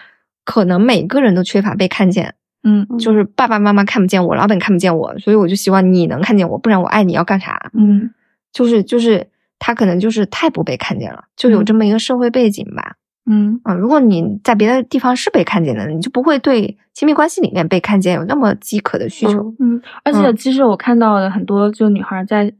[0.45, 7.71] 可能每个人都缺乏被看见，嗯，就是爸爸妈妈看不见我，老板看不见我，所以我就希望你能看见我，不然我爱你要干啥？
[7.75, 8.11] 嗯，
[8.53, 12.97] 就是就是他可能就是太不被看见了，就有这么一个社会背景吧。
[13.27, 19.55] 嗯啊，如果你在别的地方是被看见的，你就不会对亲密关系里面被看见有那么饥渴的需求。
[19.61, 22.53] 嗯，而且其实我看到的很多就女孩在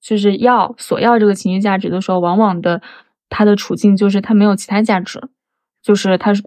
[0.00, 2.82] 就是要索要这个情绪价值的时候，往往的
[3.28, 5.22] 她的处境就是她没有其他价值，
[5.82, 6.42] 就是她是。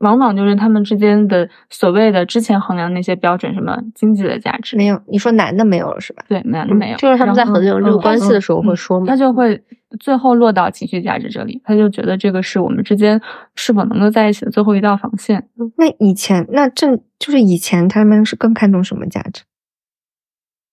[0.00, 5.00] 往往就是他们之间的所谓的之前衡量那些标准，什么经济的价值没有。
[5.06, 6.24] 你说男的没有了是吧？
[6.28, 6.96] 对，男的没有。
[6.96, 9.62] 就是他们在衡量这个关系的时候会说嘛，他就会
[9.98, 13.20] 最后落到情绪价值这里，他就觉得这个是我们之间
[13.54, 15.48] 是否能够在一起的最后一道防线。
[15.76, 19.42] 那以前那正就是以前他们是更看重什么价值？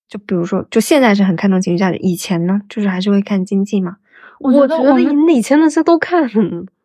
[0.08, 3.96] 就比如说，就现在是很看重情绪价值，以前呢，就是还是会看经济嘛？
[4.40, 6.26] 我觉得我们以前那些都看。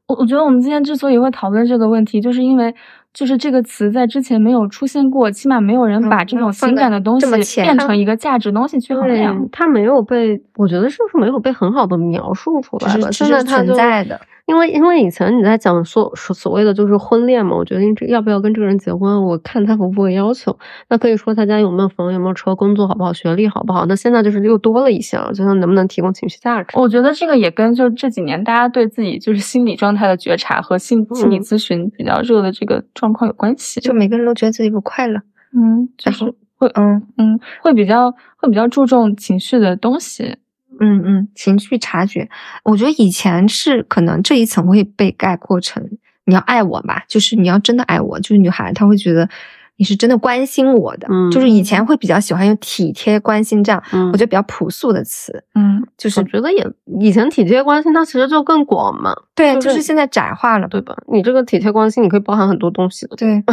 [0.07, 2.73] 我我觉得我们今天之所以会讨论这个问题，就是因为
[3.13, 9.47] 就是这个词在之前没有出现过，起码没有人把这种情感的东西变成一个价值东西去衡量。
[9.51, 13.11] 它没有被，我觉得是不是没有被很好的描述出来吧？
[13.11, 14.19] 现在存在的。
[14.45, 20.57] 因为因为以前你在讲所所所谓的就是婚恋嘛，我决定这要不要跟这个人结婚，我看他符不符合要求。
[20.89, 23.85] 那可以说他家有没有房有没有车，工作好不好，学历好不好。
[23.85, 26.77] 那现在就是又多了一项，就是能不能提供情绪价值。
[26.77, 33.79] 我觉得这个也跟就这几年大家对自己就是心理状态的觉察和心心理咨询比较热的这个状况有关系。
[33.79, 35.21] 就每个人都觉得自己不快乐，
[35.55, 36.25] 嗯，就是
[36.57, 40.35] 会嗯嗯会比较会比较注重情绪的东西。
[40.79, 42.29] 嗯嗯，情绪察觉，
[42.63, 45.87] 我觉得以前是可能这一层会被概括成
[46.25, 49.27] 你要爱我吧，就是你要真的爱我，就是女孩她会觉得
[49.75, 56.65] 你是真的关心我的，嗯，就是以前会比较喜欢用体贴、关心这样，嗯，我觉得比较朴素的词，嗯，就是我觉得也
[56.99, 60.95] 以前体贴关心它其实就更广嘛，对，就是现在窄化了，对吧？
[61.11, 63.43] 你这个体贴关心你可以包含很多东西的，对。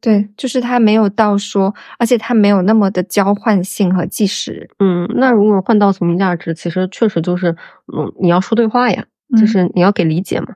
[0.00, 4.68] 对，就是他没有到说，而且他没有那么的交换性和即时。
[4.78, 7.56] 嗯，那如果换到情绪价值，其实确实就是，
[7.96, 9.04] 嗯，你要说对话呀，
[9.38, 10.54] 就是你要给理解嘛。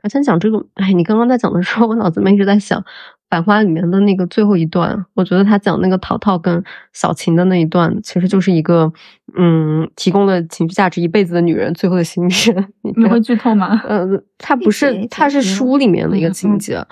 [0.00, 2.80] 而且讲这个，哎，你刚刚在讲的时候，我脑子里面一直在想
[3.28, 5.04] 《繁花》里面的那个最后一段。
[5.14, 6.62] 我觉得他讲那个淘淘跟
[6.92, 8.92] 小琴的那一段，其实就是一个，
[9.36, 12.54] 嗯，提供了情绪价值一辈子的女人最后的心声。
[12.96, 13.82] 你会剧透吗？
[13.84, 14.06] 呃，
[14.38, 16.76] 它不是，它是书里面的一个情节。
[16.76, 16.86] 嗯，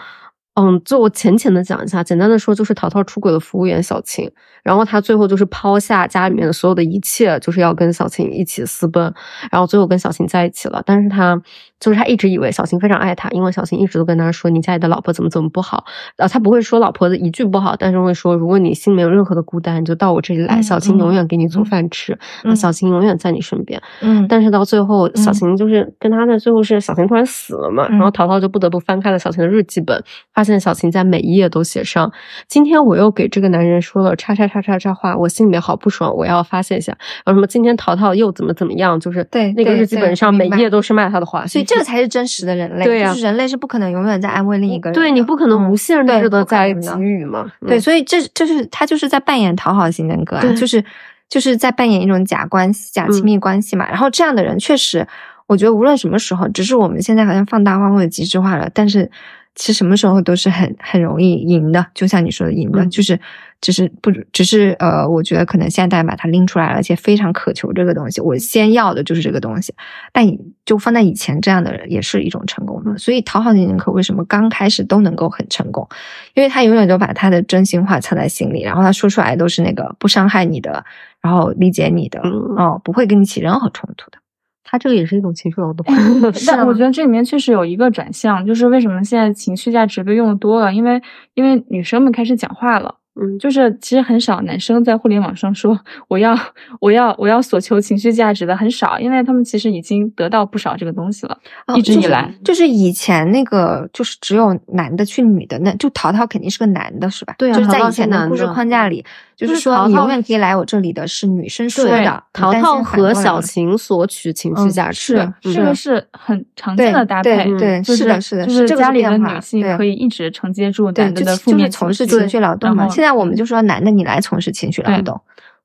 [0.84, 4.30] 就我浅浅的讲一下，简单的说就是淘淘出轨了服务员小琴，
[4.62, 9.12] 然后他最后就是抛下家里面的所有的一切，就是要跟小琴一起私奔，
[9.50, 10.82] 然后最后跟小琴在一起了。
[10.86, 11.38] 但是他
[11.78, 15.84] 就是他一直以为小琴非常爱他，因为小琴一直都跟他说你家里的老婆怎么怎么不好，
[16.16, 23.78] 然后，他不会说老婆的一句不好，但是会说如果你心里没有任何的孤单，你就到我这里来，小琴永远给你做饭吃，那小琴永远在你身边。
[24.00, 30.45] 嗯，但是到最后，小琴就是跟他在最后是小琴突然死了嘛，然后淘淘就不得不翻开了小琴的日记本，发。
[30.46, 32.10] 现小晴在每一页都写上，
[32.46, 36.96] 今天我又给这个男人说了叉叉叉叉叉话，我心里面好不爽，我要发泄一下。
[37.24, 42.84] 然后什么今天淘淘又怎么怎么样，就是对那个对日记本上每一页都是骂他的话，所以这个才是真实的人类。
[42.84, 44.94] 对呀就是人类是不可能永远在安慰另一个人。
[44.94, 47.50] 对你不可能嗯无限对制的在给予嘛。
[47.66, 50.84] 对，嗯所以这这是他就是在扮演讨好型人格啊，对就是
[51.28, 53.88] 就是在扮演一种假关系、假亲密关系嘛。
[53.88, 55.04] 然后这样的人确实，
[55.46, 59.10] 我觉得无论什么时候，只是我们现在好像放大化或者极致化了，但是
[59.56, 63.18] 其实什么时候都是很很容易赢的，就像你说的赢的，嗯就是
[63.60, 69.74] 只是不只是呃，我觉得可能现在大家把它拎出来了，而且非常渴求这个东西，我先要的就是这个东西。
[70.12, 72.98] 但你就放在以前，这样的人也是一种成功的。
[72.98, 75.88] 所以讨好型人格为什么刚开始都能够很成功？
[76.34, 80.84] 因为他永远都把他的真心话藏在心里，然后他说出来都是那个不伤害你的，
[81.22, 84.18] 然后理解你的，嗯哦，不会跟你起任何冲突的。
[84.68, 85.86] 他这个也是一种情绪劳动。
[86.46, 91.00] 但我觉得这里面确实有一个转向，就是为什么现在情绪价值被用的多了，因为
[91.34, 92.96] 因为女生们开始讲话了。
[93.18, 96.38] 嗯，就是其实很少男生在互联网上说我要
[96.80, 101.38] 我要我要索求情绪价值的很少，因为他们其实已经得到不少这个东西了，
[101.74, 102.22] 一直以来。
[102.22, 107.34] 哦就是、就是以前那个就是只有男的去女的，那就淘淘肯定是个男的，是吧？
[107.38, 109.02] 对啊就是在以前的故事框架里，
[109.34, 122.86] 就就是是说你永远可以来我这里的是女生说对的，淘淘和小晴索取情绪嗯价值，是嗯这个是很常见的搭配，对对就是的，是的，就是家里的女性可以一直承接住，男的的负面情绪情绪劳动嘛。
[123.12, 125.20] 我们就说男的你来从事情绪劳对动，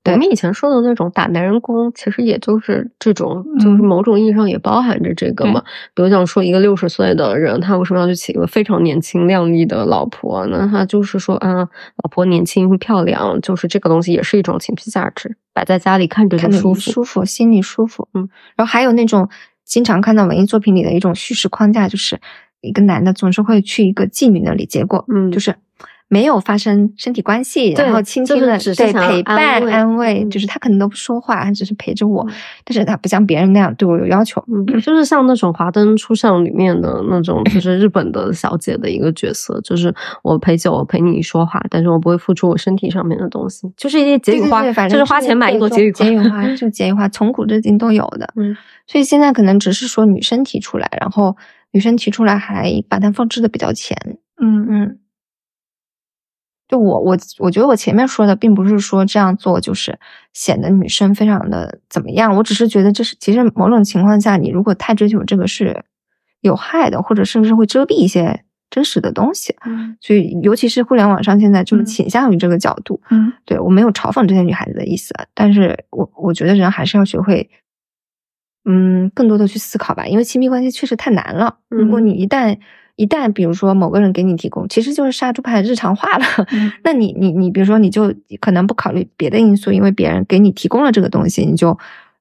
[0.06, 5.62] 我们以前说的那种打男人工，其实也就是这种，嗯就是某种意义上也包含着这个嘛。
[5.94, 10.44] 比如讲说一个六十岁的人，他为什么要去娶一个非常年轻靓丽的老婆？
[10.48, 16.80] 那他就是说啊，老婆年轻漂亮，就是这个东西也是一种情绪价值，摆在家里看着就舒服。
[16.92, 18.08] 舒服，心里舒服。
[18.16, 19.30] 嗯，然后还有那种
[19.64, 22.20] 经常看到文艺作品里的一种叙事框架，就是
[22.62, 25.56] 一个男的总是会去一个妓女那里，结果嗯就是。
[26.14, 32.34] 没有发生身体关系，然后倾就是听了，对只是陪伴安慰，嗯就是他可能都不说话，他只是陪着我，嗯
[32.66, 34.44] 但是他不像别人那样对我有要求。
[34.52, 45.98] 嗯，就是像那种《华灯初上》里面的那种， 就是日本的小姐的一个角色，就是我陪酒，我陪你说话，但是我不会付出我身体上面的东西，就是一些结语花，对对对反正就是花钱买一朵结语花。
[46.04, 48.28] 结语花， 就结语花，从古至今都有的。
[48.36, 51.38] 嗯，所以现在可能只是说女生提出来，然后
[51.72, 53.98] 女生提出来还把它放置的比较前。
[54.44, 54.98] 嗯嗯，
[56.72, 60.00] 就我我我觉得我前面说的，并不是说这样做就是
[60.32, 65.84] 显得女生非常的怎么样，我只是觉得这是其实某种情况下，你如果太追求这个是
[66.40, 69.54] 有害的，或者甚至会遮蔽一些真实的东西。
[69.66, 73.02] 嗯所以尤其是互联网上现在就是嗯倾向于这个角度。
[73.10, 77.50] 嗯对我没有嘲讽这些女孩子的意思，啊，但是我我觉得人还是要学会。
[78.64, 81.58] 嗯，更多的去思考吧，因为亲密关系确实太难了。
[81.68, 82.58] 如果嗯你一旦
[83.02, 86.26] 一旦比如说某个人给你提供，其实就是杀猪盘日常化了。
[86.54, 91.78] 嗯那你你你，比如说你就可能不考虑别的因素，因为别人给你提供了这个东西，你就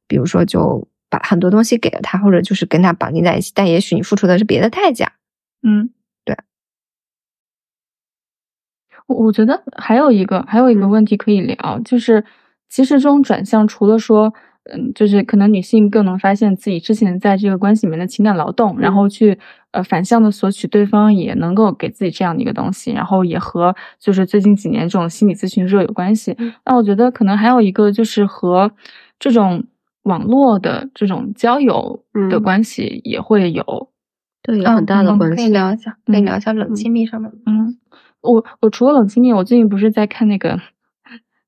[0.09, 5.13] 比如说就把很多东西给了他，或者就是跟他绑定在一起，但也许你付出的是别的代价。
[5.63, 5.91] 嗯，
[6.25, 6.35] 对。
[9.07, 12.25] 我我觉得还有一个还有一个嗯问题可以聊，就是
[12.69, 14.33] 其实这种转向除了说。
[14.65, 19.39] 嗯，就是可能女性更能发现自己之前在这个关系里面的情感劳动，然后去
[19.71, 26.35] 呃反向的索取对方也能够给自己这样的一个东西，然后也和就是最近几年这种心理咨询热有关系。
[26.39, 28.71] 嗯那我觉得可能还有一个就是和
[29.19, 29.65] 这种
[30.05, 33.89] 网络的这种交友的嗯关系也会有。
[34.43, 35.37] 对，有很大的嗯关系。
[35.37, 37.31] 可以聊一下，可以嗯聊一下冷亲密上面。
[37.47, 37.77] 嗯，
[38.23, 40.59] 我我除了冷亲密，我最近不是在看那个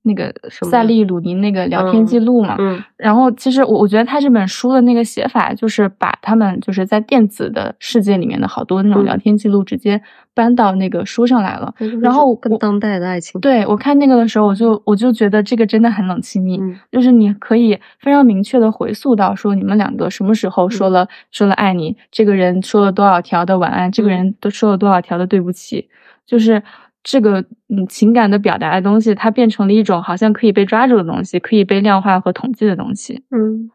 [0.05, 10.01] 那个什么塞利鲁尼那个聊天记录嘛，嗯然后其实我我觉得他这本书的那个写法，就是把他们就是在电子的世界里面的好多那种嗯聊天记录直接
[10.35, 11.73] 搬到那个书上来了。
[12.01, 13.41] 然后跟当代的爱情。
[13.41, 25.89] 对我看那个的时候，我就我就觉得这个真的很冷亲密，嗯就是你可以非常明确的回溯到说你们两个什么时候说了、说了爱你，这个人说了多少条的晚安，这个人都说了多少条的对不起，
[26.27, 26.63] 就是
[27.03, 33.23] 这个嗯情感的表达的东西，它变成了一种好像可以被抓住的东西，可以被量化和统计的东西。
[33.31, 33.71] 嗯，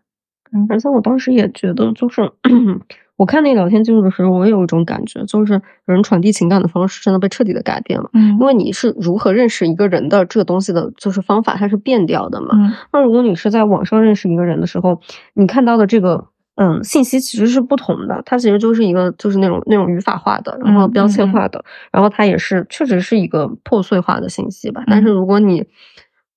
[0.70, 2.32] 而且我当时也觉得，就是
[3.18, 8.10] 我看那聊天记录的时候，我也有一种感觉，就是人传递情感的方式真的被彻底的改变了。
[8.14, 12.50] 嗯因为你是如何认识一个人的这个东西的，就是方法，它是变掉的嘛。
[12.54, 15.02] 嗯那如果你是在网上认识一个人的时候，
[15.34, 24.84] 你看到的这个嗯信息其实是不同的，它其实就是一个就是那种那种语法化的，然后嗯标签嗯嗯化的，然后它也是确实是一个破碎化的信息吧。
[24.88, 25.66] 但是嗯如果你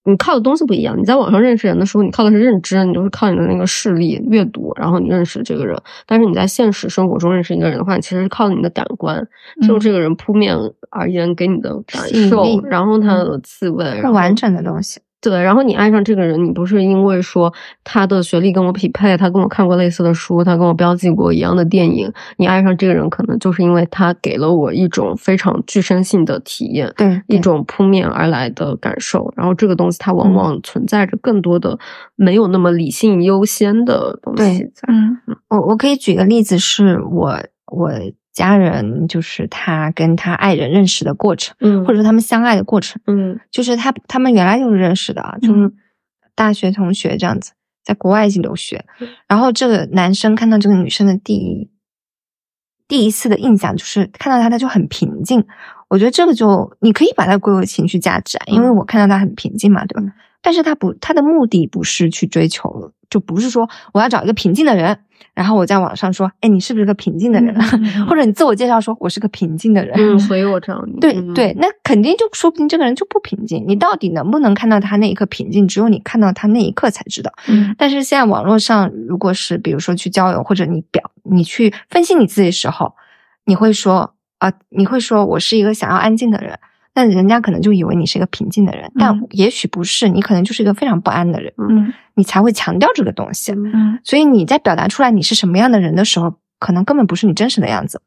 [0.04, 0.98] 你靠的东西不一样。
[0.98, 5.76] 你在网上认识人的时候，你靠的是认知，你就是靠你的那个视力、阅读，然后你认识这个人。
[6.06, 9.22] 但是你在现实生活中认识一个人的话，你其实是靠你的感官，
[9.68, 10.56] 就这个人扑面
[10.88, 15.00] 而言给你的感受，然后他的气味，完整的东西。
[15.20, 17.52] 对，然后你爱上这个人，你不是因为说
[17.84, 22.10] 他的学历跟我匹配，他跟我看过类似的书，他跟我标记过一样的电影。
[22.38, 29.30] 你爱上这个人，可能就是因为他给了我一种非常具身性的体验，对，一种扑面而来的感受。
[29.36, 31.78] 然后这个东西，它往往存在着更多的
[32.16, 34.88] 没有那么理性优先的东西在。
[34.88, 35.18] 嗯，
[35.48, 37.38] 我我可以举个例子，是我
[37.70, 37.90] 我。
[38.32, 45.72] 家人就是他跟他爱人认识的过程，嗯，或者说他们相爱的过程，嗯，就是他他们原来就是认识的，就是
[46.34, 47.52] 大学同学这样子，
[47.84, 48.84] 在国外一起留学，
[49.26, 51.70] 然后这个男生看到这个女生的第一
[52.86, 55.44] 第一次的印象就是看到她他就很平静，
[55.88, 60.12] 我觉得这个就你可以把它归为情绪价值啊，因为我看到他很平静嘛，对吧？
[60.42, 64.98] 但是他不，他的目的不是去追求，就不是说我要找一个平静的人。
[65.32, 67.54] 然后我在网上说，哎，你是不是个平静的人？
[68.08, 69.94] 或者你自我介绍说，我是个平静的人。
[69.96, 70.98] 嗯，所以我找你。
[70.98, 73.64] 对对，那肯定就说不定这个人就不平静。
[73.66, 75.68] 你到底能不能看到他那一刻平静？
[75.68, 77.32] 只有你看到他那一刻才知道。
[77.48, 77.74] 嗯。
[77.78, 82.94] 但是现在网络上，如果是比如说去交友，或者你表你去分析你自己的时候，
[83.44, 86.58] 你会说啊，你会说我是一个想要安静的人。
[86.94, 98.02] 那人家可能就以为你是一个平静的人，但也许不是，你可能就是一个非常不安的人，嗯，你才会强调这个东西，嗯，所以你在表达出来你是什么样的人的时候，可能根本不是你真实的样子。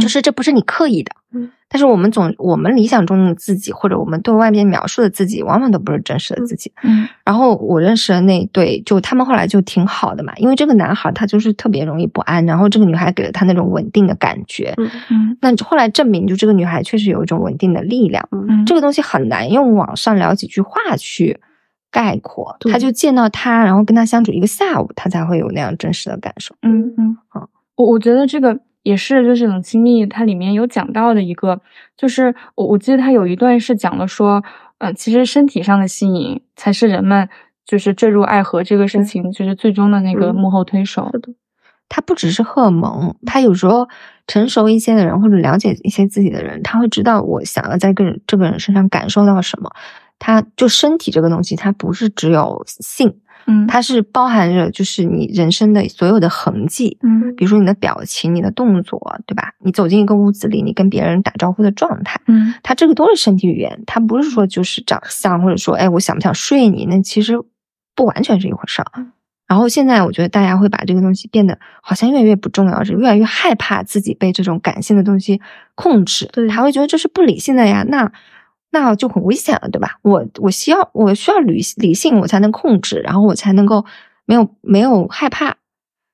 [0.00, 7.06] 就是这不是你刻意的，嗯，但是我们总我们理想中的自己，或者我们对外面描述的自己，往往都不是真实的自己，嗯。
[7.24, 15.36] 然后我认识的那对，就他们后来就挺好的嘛，因为这个男孩他就是特别容易不安，然后这个女孩给了他那种稳定的感觉，嗯嗯。
[15.42, 21.38] 那后来证明，就这个女孩确实有一种稳定的力量，嗯，这个东西很难用网上聊几句话去
[21.90, 22.56] 概括。
[22.72, 26.54] 他就见到他，然后跟他相处一个下午，他才会有那样真实的感受。
[26.62, 28.58] 嗯嗯，好，我我觉得这个。
[28.82, 31.60] 也是，就是冷亲密，它里面有讲到的一个，
[31.96, 34.42] 就是我我记得它有一段是讲了说，
[34.78, 37.28] 嗯，其实身体上的吸引才是人们
[37.64, 41.08] 就是坠入爱河这个事情，就是最终的那个幕后推手。
[41.12, 41.28] 是的，
[41.88, 43.88] 它不只是荷尔蒙，它有时候
[44.26, 49.70] 成熟一些的人或者了解一些自己的人，他会知道我想要在个人这个人身上感受到什么。
[50.18, 53.18] 他就身体这个东西，它不是只有性。
[53.46, 59.52] 嗯，它是包含着就是你人生的所有的痕迹，嗯，比如说你的表情、你的动作，对吧？
[59.58, 66.86] 你走进一个屋子里，你跟别人打招呼的状态，嗯，它这个都是身体语言，它不是说就是长相，或者说，哎，我想不想睡你？
[66.86, 67.38] 那其实
[67.94, 69.06] 不完全是一回事儿。
[69.48, 75.40] 然后现在我觉得大家会把这个东西变得好像越来越不重要，是越来越害怕自己被这种感性的东西
[75.74, 78.12] 控制，对，他会觉得这是不理性的呀，那。
[78.74, 79.98] 那就很危险了，对吧？
[80.00, 83.84] 我我需要我需要理理性，我才能控制，然后我才能够
[84.24, 85.56] 没有没有害怕。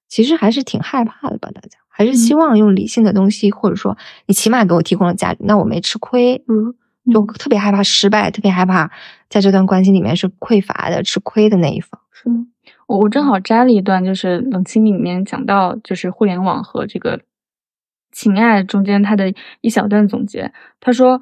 [0.08, 3.96] 其实还是挺害怕的吧，大家还是希望用理性的东西，或者说
[4.26, 6.42] 你起码给我提供了价值，那我没吃亏。
[6.48, 6.74] 嗯，
[7.12, 8.90] 就特别害怕失败，特别害怕
[9.30, 12.00] 在这段关系里面是匮乏的、吃亏的那一方。
[12.10, 12.46] 是吗？
[12.88, 17.20] 我我正好摘了一段，就是冷清里面讲到，就是互联网和这个
[18.10, 20.52] 情爱中间他的一小段总结。
[20.80, 21.20] 他说。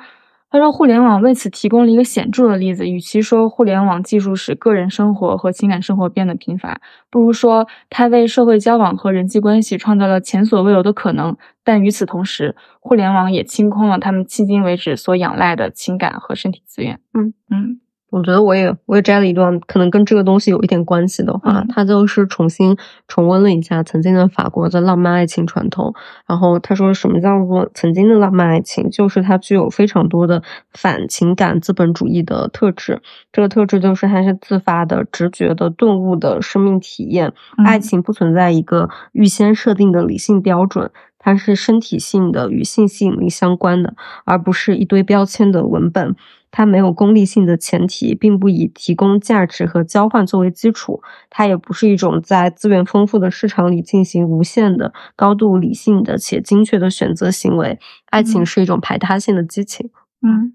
[0.58, 2.88] 他说，互联网为此提供了一个显著的例子。
[2.88, 6.80] 与其说互联网技术使个人生活和情感生活变得贫乏，
[7.10, 11.36] 不如说它为社会交往和人际关系创造了前所未有的可能。
[11.62, 17.00] 但与此同时，互联网也清空了他们迄今为止所仰赖的情感和身体资源。
[17.12, 17.80] 嗯嗯。
[18.16, 22.74] 我觉得我也我也摘了一段，可能跟这个东西有一点关系的话，他就是重新
[23.08, 25.94] 重温了一下曾经的法国的浪漫爱情传统。
[26.26, 28.88] 然后他说，什么叫做曾经的浪漫爱情？
[28.88, 30.42] 就是它具有非常多的
[30.72, 33.02] 反情感资本主义的特质。
[33.30, 37.34] 这个特质就是它是自发的、直觉的、顿悟的生命体验。
[37.58, 43.94] 爱情不存在一个预先设定的理性标准，它是身体性的、与性吸引力相关的，
[44.24, 46.16] 而不是一堆标签的文本。
[46.50, 51.02] 它没有功利性的前提，并不以提供价值和交换作为基础。
[51.28, 57.78] 它也不是一种在资源丰富的市场里进行无限的、高度理性的且精确的选择行为。
[58.06, 59.90] 爱情是一种排他性的激情。
[60.22, 60.54] 嗯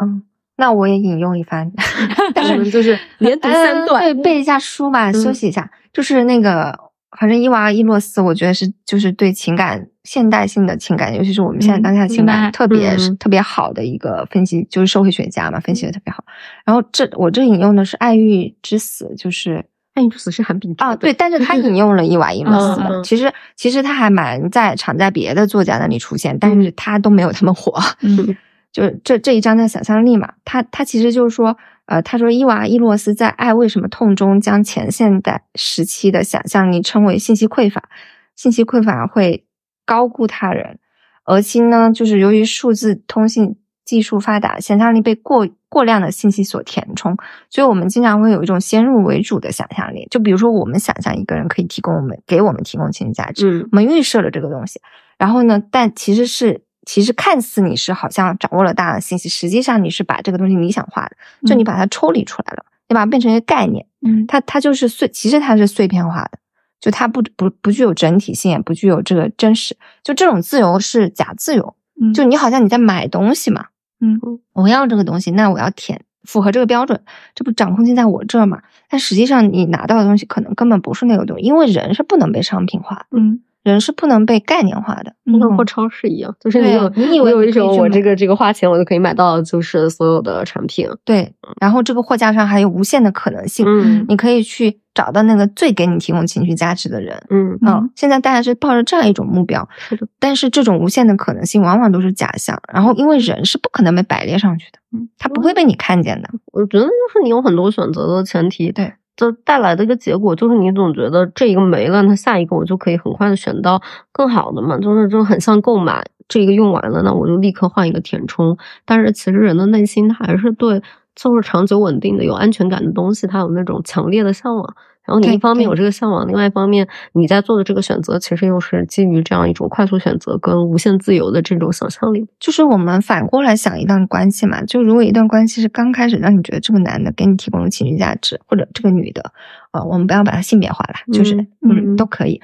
[0.00, 0.22] 嗯，
[0.56, 1.72] 那我也引用一番，
[2.34, 5.70] 但是就是连读三段，对，背一下书嘛，休息一下。
[5.92, 6.85] 就是那个。
[7.18, 16.24] 反正伊娃伊洛斯，我觉得是就是对情感现代性的情感，尤其是我们现在当下情感特别特别好的一个分析，就是社会学家嘛，分析的特别好。
[16.64, 19.56] 然后这我这引用的是《爱欲之死》，就是
[19.94, 23.02] 《爱欲之死》是韩冰啊，对，但是他引用了伊娃伊洛斯的。
[23.02, 27.72] 其实其实他还蛮在常在别的作家那里出现，但是他都没有他们火。
[28.02, 28.36] 嗯，
[28.72, 31.56] 就是这这一章的想象力嘛，他他其实就是说。
[31.86, 37.88] 呃，他说伊娃伊洛斯在《爱为什么痛》中将前现代时期的想象力称为信息匮乏，
[38.34, 39.46] 信息匮乏会
[39.84, 40.78] 高估他人。
[41.24, 47.16] 而今呢，就是由于数字通信技术发达，想象力被过过量的信息所填充，
[47.50, 50.06] 所以我们经常会有一种先入为主的想象力。
[50.10, 54.80] 就比如说，我们想象一个人可以提供我们给我们提供情绪价值，嗯我们预设了这个东西，
[55.18, 61.16] 然后呢，但其实是其实看似你是好像掌握了大量的信息，实际上你是把这个东西理想化的，
[61.46, 64.24] 就你把它抽离出来了，你把它变成一个概念，嗯。
[64.26, 66.38] 它它就是碎，其实它是碎片化的，
[66.80, 69.76] 就它不不不具有整体性，也不具有这个真实。
[70.02, 72.14] 就这种自由是假自由，嗯。
[72.14, 73.66] 就你好像你在买东西嘛，
[74.00, 74.20] 嗯。
[74.52, 77.02] 我要这个东西，那我要填符合这个标准，
[77.34, 78.62] 这不掌控性在我这儿嘛？
[78.88, 85.12] 但实际上你拿到的东西可能根本不是那个东西，因为人是不能被商品化的，嗯人是不能被概念化的。
[85.24, 90.88] 嗯跟逛超市一样，就是有你以为有一种我这个这个花钱我就可以买到，就是所有的产品。
[91.04, 97.20] 对，然后这个货架上还有无限的可能性，嗯你可以去找到那个最给你提供情绪价值的人。
[97.28, 102.58] 嗯，嗯嗯，现在大家是抱着这样一种目标，是的，但是这种无限的可能性往往都是假象。
[102.72, 106.30] 然后，因为人是不可能被摆列上去的，嗯，他不会被你看见的。
[106.52, 113.80] 我觉得就是你有很多选择的前提，对，这带来的一个结果就是你总觉得这一个没了，那下一个我就可以很快的选到
[114.12, 118.56] 更好的嘛，就是就很像购买，这个用完了，那我就立刻换一个填充。
[118.84, 120.82] 但是其实人的内心他还是对
[121.14, 124.76] 就是长久稳定的、有安全感的东西，他有那种强烈的向往。
[125.06, 132.26] 然后你一方面有这个向往，另外一方面你在做的这个选择，其实又是基于这样一种快速选择跟无限自由的这种想象力。
[132.40, 139.32] 就是我们反过来想一段关系嘛，就如果一段关系是刚开始让你觉得这个男的给你提供了情绪价值，或者这个女的，
[139.70, 142.42] 呃，我们不要把它性别化了，就是嗯都可以。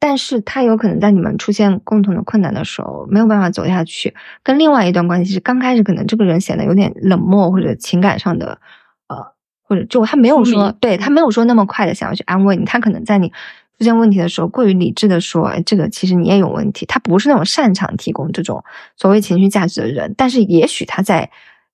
[0.00, 4.14] 但是他有可能在你们出现共同的困难的时候，没有办法走下去。
[4.42, 8.58] 跟另外一段关系是刚开始可能这个人显得有点冷漠，或者情感上的呃，
[9.74, 13.28] 或者就他没有说离对他没有说那么快的想要去安慰你，他可能在你
[13.76, 16.86] 出现问题的时候过于理智的说，哎，这个其实你也有问题。
[16.86, 18.62] 他不是那种擅长提供这种
[18.96, 21.28] 所谓情绪价值的人，但是也许他在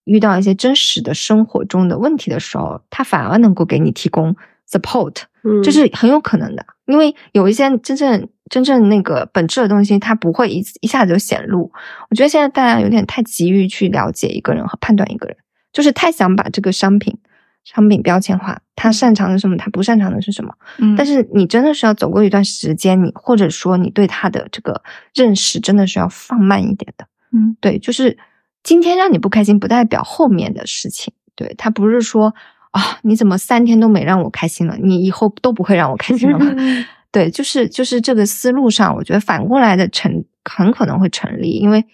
[0.05, 4.35] 遇到一些真实的生活中的问题的时候，他反而能够给你提供
[4.67, 5.17] support。
[5.45, 11.71] 嗯，这是很有可能的，因为有一些真正真正那个本质的东西，它不会一一下子就显露。
[12.11, 15.37] 我觉得现在大家有点太急于去了解一个人和判断一个人，
[15.73, 17.17] 就是太想把这个商品
[17.65, 20.53] 商品标签化，他擅长的是什么，他不擅长的是什么。
[20.79, 24.83] 嗯，但是你真的是要走过一段时间，你或者说你对他的这个
[25.15, 27.07] 认识真的是要放慢一点的。
[27.33, 28.19] 嗯对，就是
[28.63, 31.13] 今天让你不开心，不代表后面的事情。
[31.37, 32.35] 对他不是说
[32.73, 36.47] 啊，你怎么三天都没让我开心了，你以后都不会让我开心了吗？
[37.13, 41.85] 对，就是就是这个思路上，我觉得反过来的成很可能会成立，因为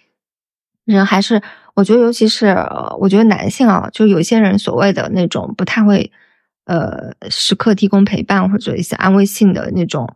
[0.87, 1.43] 人还是
[1.75, 6.11] 我觉得，尤其是呃我觉得男性啊，就有一些人所谓的那种不太会
[6.65, 10.09] 呃时刻提供陪伴或者一些安慰性的那种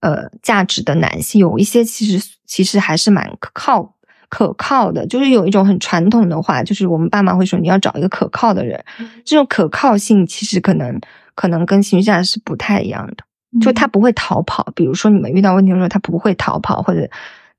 [0.00, 3.94] 呃价值的男性，有一些其实其实还是蛮可靠
[4.30, 8.82] 可靠的，就是有一种很传统的话，就是我们爸妈会说你要找一个可靠的人，
[9.24, 10.98] 这种可靠性其实可能
[11.34, 13.24] 可能跟情绪价值是不太一样的。
[13.60, 17.06] 就他不会逃跑，比如说你们遇到问题的时候，他不会逃跑，或者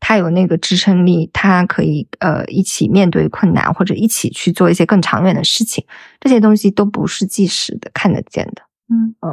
[0.06, 5.82] 他有那个支撑力，他可以呃一起面对困难，或者一起去做一些更长远的事情，
[6.20, 8.62] 这些东西都不是即时的看得见的。
[8.90, 9.32] 嗯嗯，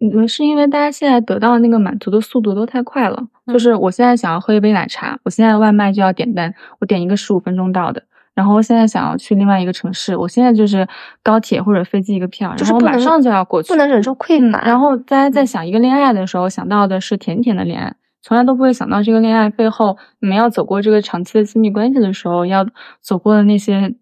[0.00, 3.26] 我觉得是因为大家现在得到那个满足的速度都太快了。
[3.46, 8.02] 就是我现在想要喝一杯奶茶，我现在外卖就要点单，我点一个十五分钟到的。
[8.34, 10.86] 然后我现在想要去另外一个城市，我现在就是
[11.22, 17.94] 高铁或者飞机一个票，然后我马上就要过去，不能忍受匮嗯，然后大家在想一个恋爱的时候，想到的是甜甜的恋爱，
[18.26, 22.66] 从来都不会想到这个恋爱背后，你们要走过这个长期的亲密关系的时候，要
[23.02, 23.94] 走过的那些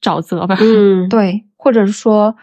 [0.00, 0.56] 沼泽吧。
[0.58, 2.34] 嗯， 对，或者说，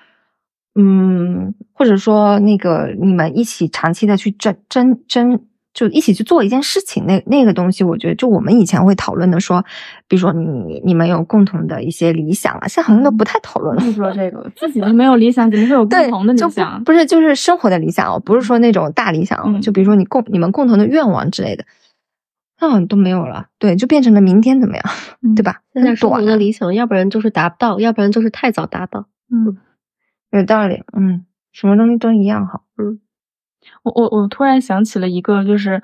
[0.76, 5.48] 嗯，或者说那个你们一起长期的去争争争，
[5.78, 9.64] 就一起去做一件事情，那那个东西，我觉得就我们以前会讨论的说，
[10.08, 13.82] 比如说你你们有共同的一些理想啊，现在好像都不太讨论了。
[13.84, 16.84] 不说 这个，自己都没有理想，怎么会有共同的，理想？
[16.84, 21.64] 不是就是生活的理想哦，不是说那种大理想哦，嗯就比如说你共你们共同的愿望之类的，
[22.60, 23.46] 那好像都没有了。
[23.60, 24.84] 对，就变成了明天怎么样，
[25.22, 25.44] 嗯对？
[25.44, 25.62] 吧？
[25.76, 29.06] 现在生活的理想，要不然就是达不到，要不然就是太早达到。
[29.32, 29.56] 嗯，
[30.32, 30.82] 有道理。
[30.98, 32.64] 嗯，什么东西都一样好。
[33.84, 35.82] 我我我突然想起了一个，就是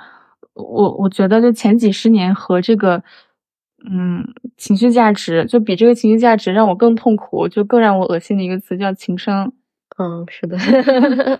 [0.53, 3.03] 我我觉得就前几十年和这个。
[3.85, 4.25] 嗯，
[4.55, 9.51] 情绪价值就比这个情绪价值让我更痛苦，就更让我恶心的一个词叫情商，
[9.97, 10.57] 嗯，是的，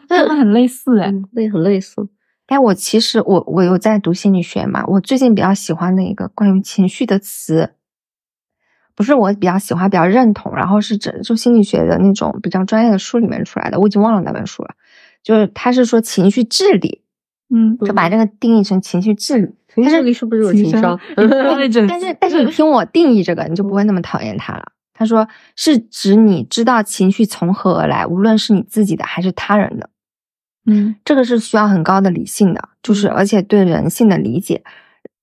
[0.10, 1.10] 它们很类似哎。
[1.10, 2.06] 嗯，那很类似。
[2.48, 7.76] 哎，我其实我我有在读心理学嘛，我最近比较喜欢的一个关于情绪的词，
[8.94, 14.76] 不是我比较喜欢、比较认同，然后是指就心理学的那种比较专业的书里面出来的，我已经忘了那本书了。
[15.24, 17.02] 就是他是说情绪智力，
[17.50, 19.50] 嗯，就把这个定义成情绪智力。
[19.74, 21.00] 情绪智力是不是有情商？
[21.16, 24.72] 但是但是你 听我定义这个，你就不会那么讨厌他了。
[24.94, 29.90] 他说是指你知道情绪从何而来，无论是你自己的还是他人的。
[30.66, 34.64] 嗯，这个是需要很高的理性的，就是而且对人性的理解，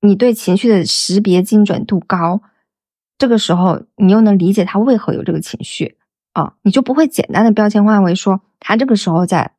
[0.00, 2.42] 你对情绪的识别精准度高，
[3.16, 5.96] 这个时候你又能理解他为何有这个情绪
[6.32, 9.52] 啊，你就不会简单的标签化为说他这个时候在，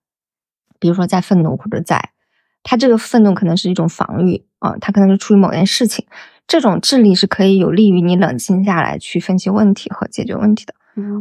[0.82, 2.10] 比如说在愤怒或者在，
[2.64, 6.06] 他这个愤怒可能是一种防御啊，他可能是出于某件事情，
[6.48, 10.74] 这种智力是可以有利于你冷静下来去分析问题和解决问题的。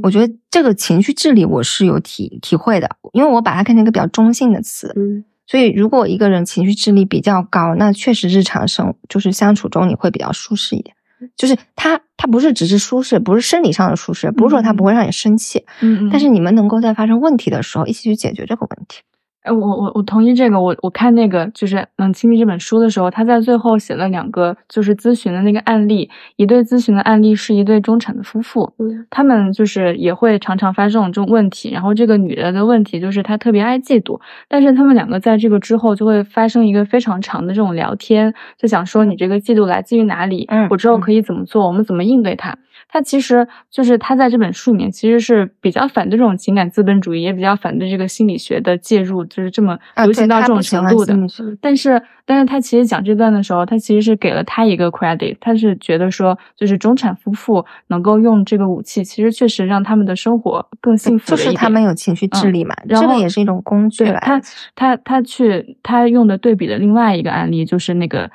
[0.03, 4.93] 我觉得这个情绪智力我是有体体会的，因为我把它看成一个比较中性的词。
[4.97, 10.97] 嗯，所以如果一个人情绪智力比较高，那确实日常生就是相处中你会比较舒适一点。
[11.37, 15.65] 就是他他不是只是舒适，不是生理上的舒适，不是说他不会让你生气，
[16.11, 19.03] 但是你们能够在发生问题的时候一起去解决这个问题。
[19.43, 20.61] 哎，我我我同意这个。
[20.61, 26.11] 我我看那个就是《冷清理》这本书的时候，他在最后写了两个就是咨询的那个案例。
[26.36, 31.70] 一对咨询的案例是一对中产的夫妇，嗯他们就是也会常常发生这种这种问题。
[31.70, 40.45] 然后这个女的的问题就是她特别爱嫉妒，但是他们两个在这个之后就会发生一个非常长的这种聊天，就想说你这个嫉妒来自于哪里？
[40.51, 41.66] 嗯我之后可以怎么做？
[41.66, 42.55] 我们怎么应对它？
[42.93, 51.16] 他其实就是他在这本书里面其实是比较反对这种情感资本主义，也比较反对这个心理学的介入，就是这么流行到这种程度的。
[51.61, 64.41] 但是，但是他其实讲这段的时候，他其实是给了他一个 credit，他是觉得说，就是中产夫妇能够用这个武器，其实确实让他们的生活更幸福就是他们有情绪智力嘛，然后这个也是一种工具来对他。，
[64.74, 68.31] 他他去他用的对比的另外一个案例就是那个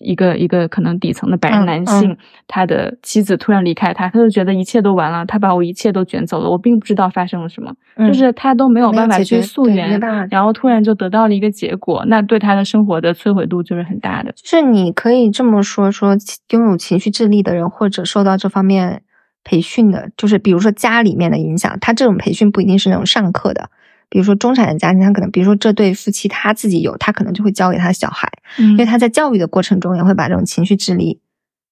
[0.00, 2.16] 一个一个可能底层的白人嗯男性，
[2.46, 9.98] 他的妻子突然离开他，他就觉得一切都完了，他把我一切都卷走了，我并不知道发生了什么，嗯就是他都没有办法去溯源
[10.30, 14.30] 然后突然就得到了一个结果，那对他的生活的摧毁度就是很大的。
[14.32, 16.16] 就是你可以这么说，说
[16.50, 19.02] 拥有情绪智力的人，或者受到这方面
[19.44, 23.70] 培训的，就是比如说家里面的影响，他这种培训不一定是那种上课的。
[24.08, 31.20] 比如说中产的家庭，他可能，比如说这对夫妻他自己有，他可能就会教给他的小孩，嗯因为他在教育的过程中也会把这种情绪智力，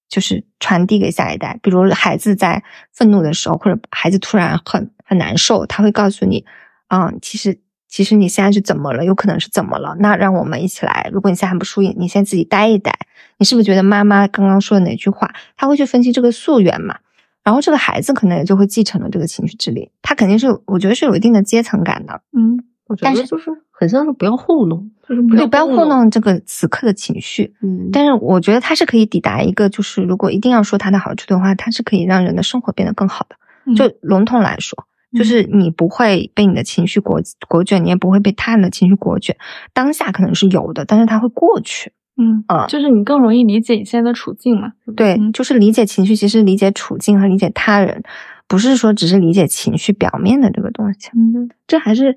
[0.09, 1.59] 就是传递给下一代。
[1.63, 2.63] 比如孩子在
[2.93, 6.45] 愤怒的时候，或者孩子突然很很难受，他会告诉你，
[6.89, 9.05] 啊、其实其实你现在是怎么了？
[9.05, 9.97] 有可能是怎么了？
[10.01, 11.09] 那让我们一起来。
[11.13, 12.93] 如果你现在还不舒服，你先自己待一待。
[13.39, 15.33] 你是不是觉得妈妈刚刚说的哪句话？
[15.57, 16.99] 他会去分析这个溯源嘛？
[17.45, 22.21] 然后这个孩子可能也就会继承了这个情绪智力，他肯定是我觉得是有一定的阶层感的。
[22.37, 25.85] 嗯我觉但是得就是很像是不要糊弄，就是不对，不要糊糊。
[25.87, 27.55] 弄这个此刻的情绪。
[27.63, 33.37] 嗯，但是我觉得它是可以抵达一个，就是如果一定要说它的好处的话，它是可以让人的生活变得更好的。
[33.67, 37.19] 嗯就笼统来说，嗯就是你不会被你的情绪裹
[37.49, 39.35] 裹卷，你也不会被他人的情绪裹卷。
[39.73, 41.91] 当下可能是有的，但是它会过去。
[42.17, 44.73] 嗯啊就是你更容易理解你现在的处境嘛。
[44.97, 48.03] 对，嗯就是理解情绪，其实理解处境和理解他人，
[48.47, 51.11] 不是说只是理解情绪表面的这个东西。
[51.15, 52.17] 嗯这还是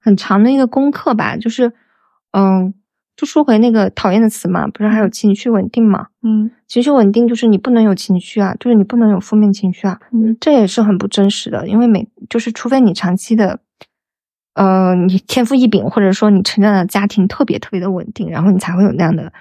[0.00, 1.36] 很长的一个功课吧。
[1.36, 1.72] 就是，
[2.32, 2.74] 嗯，
[3.16, 6.08] 就说回那个讨厌的词嘛，不是还有情绪稳定嘛？
[6.22, 11.66] 嗯情绪稳定就是你不能有情绪啊，就是你不能有负面情绪啊，嗯这也是很不真实的。
[11.68, 13.60] 因为每就是除非你长期的，
[14.54, 19.32] 呃，你天赋异禀，或者说你成长的家庭特别特别的稳定，然后你才会有那样的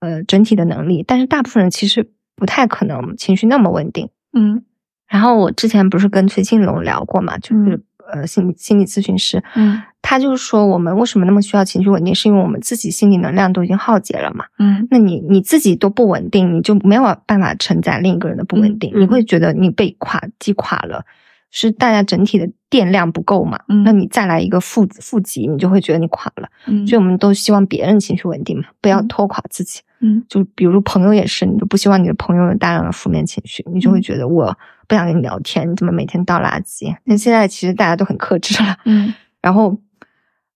[0.00, 1.02] 呃整体的能力。
[1.06, 4.08] 但是大部分人其实不太可能情绪那么稳定。
[4.32, 4.62] 嗯
[5.06, 14.46] 然后我之前不是跟崔庆龙聊过嘛，就是、嗯呃心理心理咨询师，嗯他就是说我们为什么那么需要情绪稳定，是因为我们自己心理能量都已经耗竭了嘛。
[14.58, 21.04] 嗯那你你自己都不稳定，你就没有办法承载另一个人的不稳定，你会觉得你被垮击垮了，
[21.50, 23.58] 是大家整体的电量不够嘛？
[23.68, 26.48] 嗯那你再来一个负负极，你就会觉得你垮了。
[26.66, 29.80] 嗯，所以我们都希望别人情绪稳定嘛，不要嗯拖垮自己。
[30.00, 36.94] 嗯就比如朋友也是，你就不希望你的朋友有大量的负面情绪，你就会嗯觉得我不想跟你聊天，你怎么每天倒垃圾？
[37.04, 39.76] 但现在其实大家都很克制了，嗯 然后，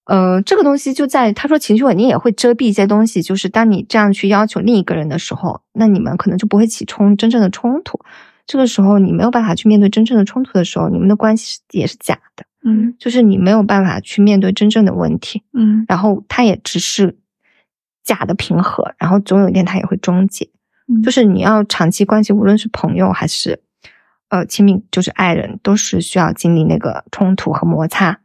[0.05, 7.99] 呃，这个东西就在他说情绪稳定也会遮蔽一些东西，就是当你这样去要求另一个人的时候，那你们可能就不会起冲真正的冲突。
[8.47, 17.17] 这个时候你没有办法去面对真正的冲突的时候，你们的关系是也是假的，嗯就是你没有办法去面对真正的问题，嗯然后它也只是
[18.03, 20.51] 假的平和，然后总有一天它也会终结。
[20.89, 23.63] 嗯，就是你要长期关系，无论是朋友还是
[24.29, 28.21] 呃亲密，就是爱人，都是需要经历那个冲突和摩擦，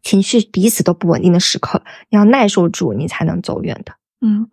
[0.00, 3.94] 情绪彼此都不稳定的时刻，你要耐受住，你才能走远的。
[4.20, 4.46] 嗯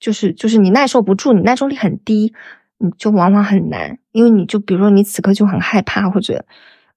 [0.00, 2.32] 就是就是你耐受不住，你耐受力很低，
[2.82, 6.44] 你就往往很难，因为你就比如说你此刻就很害怕，或者，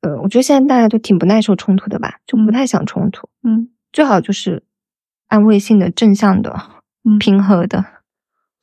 [0.02, 4.64] 呃，我觉得现在大家都挺不耐受冲突的吧，就不太想冲突，嗯最好就是
[5.28, 6.60] 安慰性的、正向的、
[7.04, 7.86] 嗯平和的。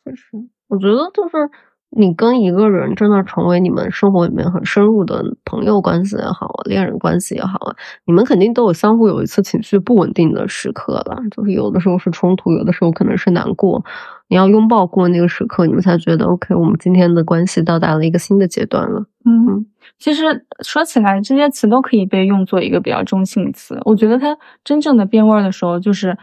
[0.05, 0.31] 确实
[0.69, 1.49] 我觉得就是
[1.95, 11.23] 你跟一个人真的成为你们生活里面很深入的朋友关系也好啊，恋人关系也好啊，你们肯定都有相互有一次情绪不稳定的时刻了。
[11.31, 13.85] 就是有的时候是冲突，有的时候可能是难过。
[14.33, 19.05] 你要拥抱过那个时刻，你们才觉得 OK，我们今天的关系到达了一个新的阶段了。
[19.27, 19.67] 嗯，
[19.99, 20.23] 其实
[20.65, 23.79] 说起来，这些词都可以被用作一个比较中性的词。
[23.85, 26.17] 我觉得它真正的变味儿的时候，就是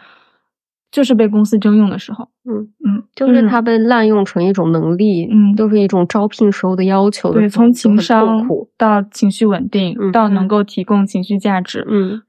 [0.92, 2.28] 就是被公司征用的时候。
[2.50, 8.72] 嗯嗯，就是它被滥用成一种能力，嗯就是一种招聘时候的要求的对，从情商苦。
[8.76, 12.24] 到情绪稳定，嗯到能嗯够提供情绪价值，嗯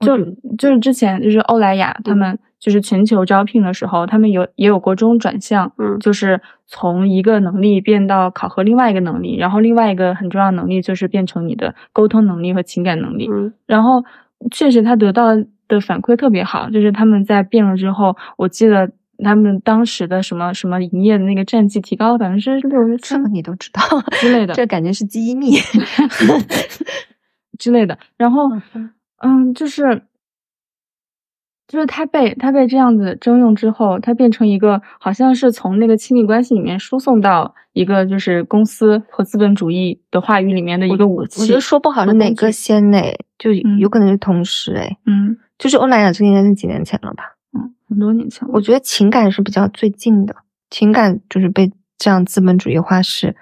[0.00, 0.18] 就
[0.58, 14.04] 就是之前就是欧莱雅他们就是全球招聘的时候，他们有也有过这种转向，嗯就是从一个能力变到考核另外一个能力，然后另外一个很重要的能力就是变成你的沟通能力和情感能力，嗯然后
[14.52, 15.30] 确实他得到
[15.66, 18.88] 的反馈特别好，就是他们在变了之后，我记得
[19.24, 23.80] 他们当时的什么什么营业的那个战绩提高了百分之六十这个你都知道
[24.20, 25.56] 之类的这感觉是机密。
[27.58, 28.48] 之类的，然后
[29.18, 30.02] 嗯，就是。
[31.72, 41.40] 就是他被他被这样子征用之后，他变成一个好像是从那个亲密关系里面输送到一个就是公司和资本主义的话语里面的一个武器。
[41.40, 47.24] 我觉得说不好是哪个先嘞，就嗯有可能是同时哎，嗯就是欧莱雅这个应该是几年前了吧？
[47.56, 50.36] 嗯，很多年前，我觉得情感是比较最近的，
[50.68, 53.34] 情感就是被这样资本主义化是，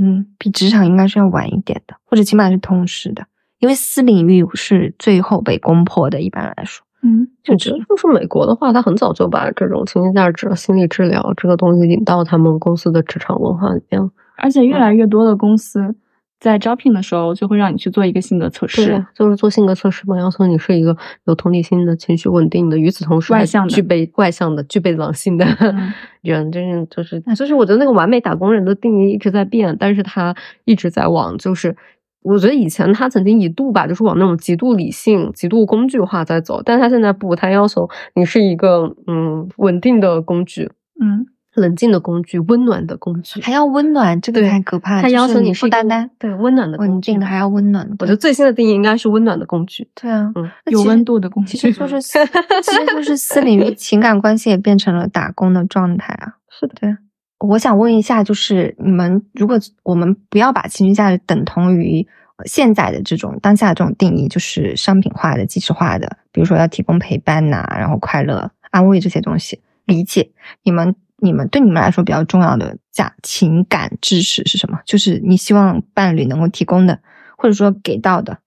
[0.00, 3.26] 嗯，比职场应该是要晚一点的，或者起码是同时的，
[3.58, 6.86] 因为私领域是最后被攻破的，一般来说。
[7.06, 14.10] 嗯，我觉得就是美国的话，他很早就把这种情绪价值、心理治疗这个东西引到他们公司的职场文化里面。
[14.36, 15.94] 而且越来越多的公司
[16.40, 20.96] 在招聘的时候就会让你去做一个性格测试对啊，，就是做性格测试嘛，要求你是一个
[21.26, 25.92] 有同理心的、情绪稳定的，与此同时还外向的具备外向的、具备狼性的嗯
[26.22, 26.50] 人。
[26.50, 30.34] 真是就是就是，我觉得那个完美打工人的定义一直在变，但是他
[30.64, 31.76] 一直在往就是。
[32.24, 40.70] 我觉得以前他曾经一度吧，就是往那种极度理性、极度工具化在走，但他现在不，他要求你是一个嗯稳定的工具，
[41.00, 45.02] 嗯冷静的工具，温暖的工具，还要温暖，这个太可怕了。
[45.02, 47.94] 他要求你求是单单对温暖的工具稳定的，还要温暖的。
[48.00, 49.86] 我觉得最新的定义应该是温暖的工具。
[49.94, 56.32] 对啊，嗯有温度的工具其实就是 其实就是私领域情感关系也变成了打工的状态啊。
[56.48, 56.96] 是的，对啊。
[57.38, 62.06] 我想问一下，就是你们如果我们不要把情绪价值等同于
[62.44, 70.30] 现在的这种当下这种定义，就是商品化的、即时化的，比如说要提供陪伴呐、然后快乐、安慰这些东西，理解
[70.62, 70.94] 你们。
[71.18, 74.80] 你们对你们来说比较重要的价情感支持是什么？
[74.84, 77.00] 就是你希望伴侣能够提供的，
[77.38, 78.40] 或者说给到的。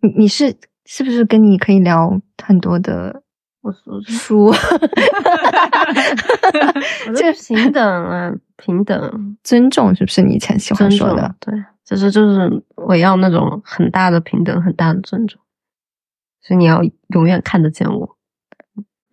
[0.00, 3.21] 你你是是不是跟你可以聊很多的
[3.62, 4.52] 我说书？
[7.16, 11.54] 这平等啊，平等，尊重是不是你以前喜欢说的？，对，
[11.84, 15.40] 就是就是我要那种很大的平等，很大的尊重，
[16.42, 16.82] 所以你要
[17.14, 18.16] 永远看得见我，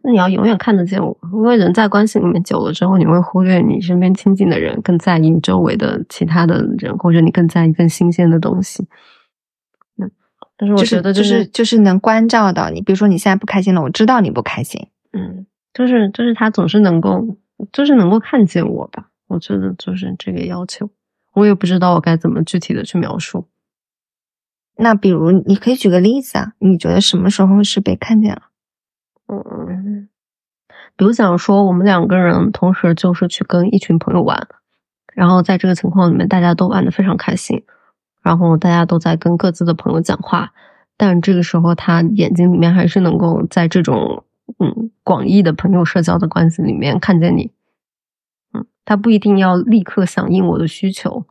[0.03, 8.87] 那你要永远看得见我，因为人在关系里面久了之后，你会忽略你身边亲近的人，更在意你周围的其他的人，或者你更在意更新鲜的东西。
[10.59, 17.37] 嗯，但是我就是觉得就是就是能关照到你，比如说你现在不开心了，我知道你不开心，嗯，就是就是他总是能够，
[17.71, 19.09] 就是能够看见我吧。
[19.27, 20.89] 我觉得就是这个要求，
[21.33, 23.47] 我也不知道我该怎么具体的去描述。
[24.75, 28.43] 那比如你可以举个例子啊，你觉得什么时候是被看见了？
[29.27, 30.09] 嗯，
[30.95, 34.47] 比如讲说，我们两个人同时就是去跟一群朋友玩，
[35.13, 37.63] 然后在这个情况里面，大家都玩的非常开心，
[38.21, 40.53] 然后大家都在跟各自的朋友讲话，
[40.97, 44.23] 但这个时候他眼睛里面还是能够在这种
[44.59, 47.51] 嗯广义的朋友社交的关系里面看见你，
[48.53, 51.25] 嗯，他不一定要立刻响应我的需求，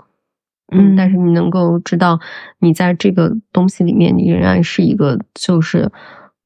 [0.72, 2.20] 嗯，但是你能够知道
[2.58, 5.90] 你在这个东西里面，你仍然是一个就是。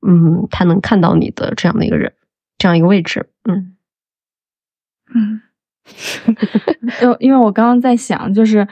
[0.05, 2.13] 嗯，他能看到你的这样的一个人，
[2.59, 3.77] 这样一个位置，嗯。
[5.15, 5.41] 嗯，
[7.01, 8.67] 就因为我刚刚在想，就是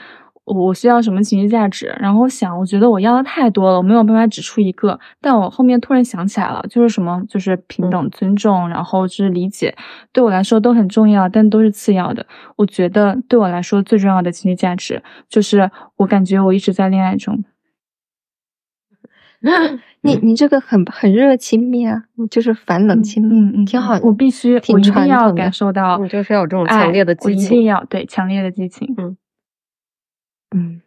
[0.53, 4.99] 我需要什么情绪价值，然后我想，我觉得我要的太多了，我没有办法指出一个。
[5.21, 9.75] 但我后面突然想起来了，就是什么，就是平等、尊重，然后就是理解，
[10.13, 12.27] 对我来说都很重要，但都是次要的。
[12.57, 17.45] 我觉得对我来说最重要的情绪价值，就是我感觉我一直在恋爱中。
[20.03, 23.99] 你你这个很很热亲密啊，就是反冷亲密，嗯嗯，挺好。
[24.03, 28.95] 我必须，挺我一定要感受到，你就是要有这种强烈的激我一定要对强烈的激情。
[28.99, 29.17] 嗯
[30.55, 30.81] 嗯，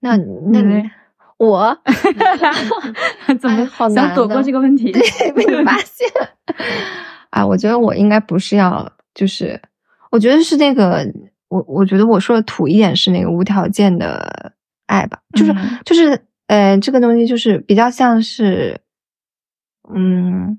[0.00, 0.90] 那那你
[1.38, 1.78] 我
[3.40, 4.90] 怎么哎好难想躲过这个问题？
[4.92, 6.08] 对被你发 现
[7.30, 9.60] 啊，我觉得我应该不是要，就是
[10.10, 11.06] 我觉得是那个，
[11.48, 14.52] 我我觉得我说的土一点是那个无条件的
[14.86, 18.80] 爱吧，就是、嗯就是呃，这个东西就是比较像是，
[19.94, 20.58] 嗯，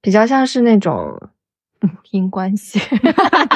[0.00, 1.30] 比较像是那种。
[1.84, 2.80] 嗯因关系，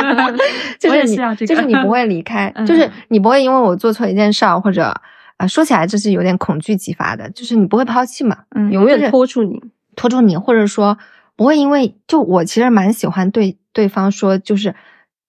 [0.78, 1.16] 就是你，
[1.46, 5.00] 就是你不会离开， 嗯就是你不会因为我做错一件事儿，或者啊、
[5.38, 9.60] 呃说起来这是有点恐惧激发的，就是你不会抛弃嘛，嗯永远拖住你。
[9.96, 10.96] 拖住你，或者说
[11.34, 14.72] 不会因为就我其实蛮喜欢对对方说就是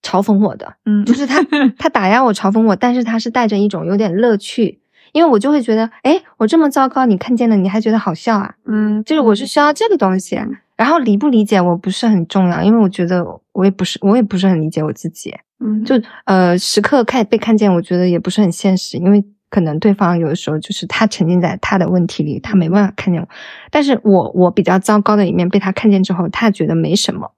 [0.00, 1.42] 嘲讽我的，嗯，就是他
[1.76, 4.78] 他打压我嘲讽我，但是他是带着一种有点乐趣，
[5.10, 10.40] 因为我就会觉得，哎，我这么糟糕，你看见了你还觉得好笑啊，嗯，就是我是需要这个东西，
[10.80, 13.22] 然后理不理解我不是很重要，因为我觉得
[13.52, 15.30] 我也不是我也不是很理解我自己，
[15.62, 15.84] 嗯。
[15.84, 23.28] 就呃时刻看被看见，我觉得也不是很现实，因为可能对方有的时候就是他沉浸在他的问题里，他没办法看见我，
[23.70, 27.30] 但是我我比较糟糕的一面被他看见之后，他觉得没什么，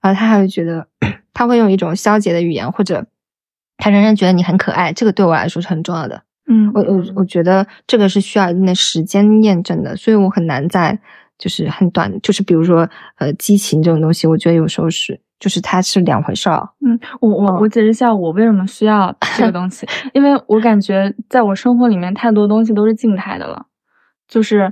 [0.00, 0.88] 啊，他还会觉得
[1.32, 3.06] 他会用一种消极的语言，或者
[3.76, 6.24] 他仍然觉得你很可爱，这个对我来说是很重要的。
[6.50, 6.72] 嗯。
[6.74, 10.98] 我我我觉得这个是需要一定的时间验证的，所以我很难在
[11.40, 12.86] 就是很短，就是比如说
[13.16, 16.68] 呃激情这种东西，我觉得有时候是就是它是两回事儿。
[16.84, 23.64] 嗯，我我我解释一下我为什么需要 这个东西，因为我感觉在我生活里面太多东西都是静态的了，
[24.28, 24.70] 就是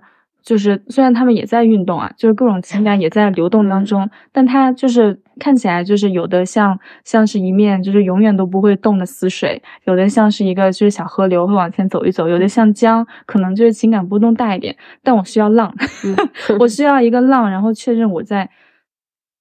[0.48, 15.70] 就是虽然他们也在运动啊，就是各种情感也在流动当中，但他就是看起来就是有的像像是一面就是永远都不会动的死水，有的像是一个就是小河流会往前走一走，有的像江，可能就是情感波动大一点，但我需要浪，
[16.58, 18.48] 我需要一个浪，然后确认我在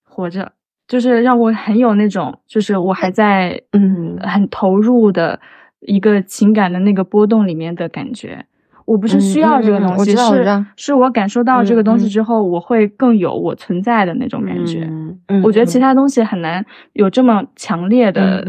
[0.03, 0.51] 活着。
[0.89, 5.39] 就是让我很有那种，就是我还在嗯很投入的
[5.79, 8.45] 一个情感的那个波动里面的感觉。
[8.87, 14.85] 我不是需要这个东西，嗯嗯嗯我知道我知道是是我感受到这个东西之后，我会更有我存在的那种感觉。
[14.89, 18.47] 嗯嗯我觉得其他东西很难有这么强烈的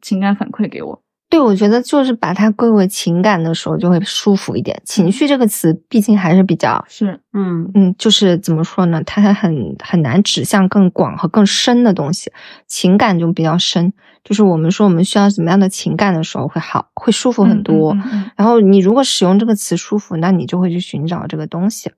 [0.00, 0.98] 情感反馈给我。
[1.30, 4.80] 对，我觉得就是把它归为情感的时候就会舒服一点。
[4.86, 9.02] 情绪这个词毕竟还是比较，是，嗯嗯，就是怎么说呢？
[9.04, 12.32] 它很很难指向更广和更深的东西。
[12.66, 13.92] 情感就比较深，
[14.24, 17.92] 就是我们说我们需要什么样的情感的时候会好，会舒服很多。
[17.94, 21.90] 嗯嗯嗯然后你如果使用这个词舒服，那你就会去寻找这个东西，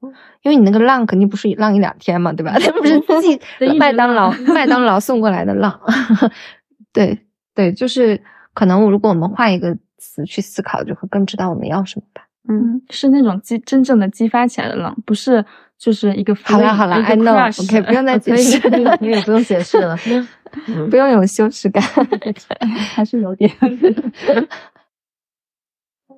[0.43, 2.55] 因为你那个浪肯定不是浪一两天嘛，对吧？
[2.61, 3.01] 它不是
[3.79, 5.81] 麦当劳麦当劳送过来的浪。
[6.93, 7.19] 对
[7.55, 8.21] 对，就是
[8.55, 12.23] 可能如果我们换一个词去思考，就会更知道我们要什么吧。
[12.49, 15.45] 嗯，是那种激真正的激发起来的浪，不是
[15.79, 19.97] 就是一个好啦好啦，I know，crush OK，不用再解释可以可以不用解释了。
[20.91, 21.83] 不用有羞耻感。
[22.95, 23.51] 还是有点。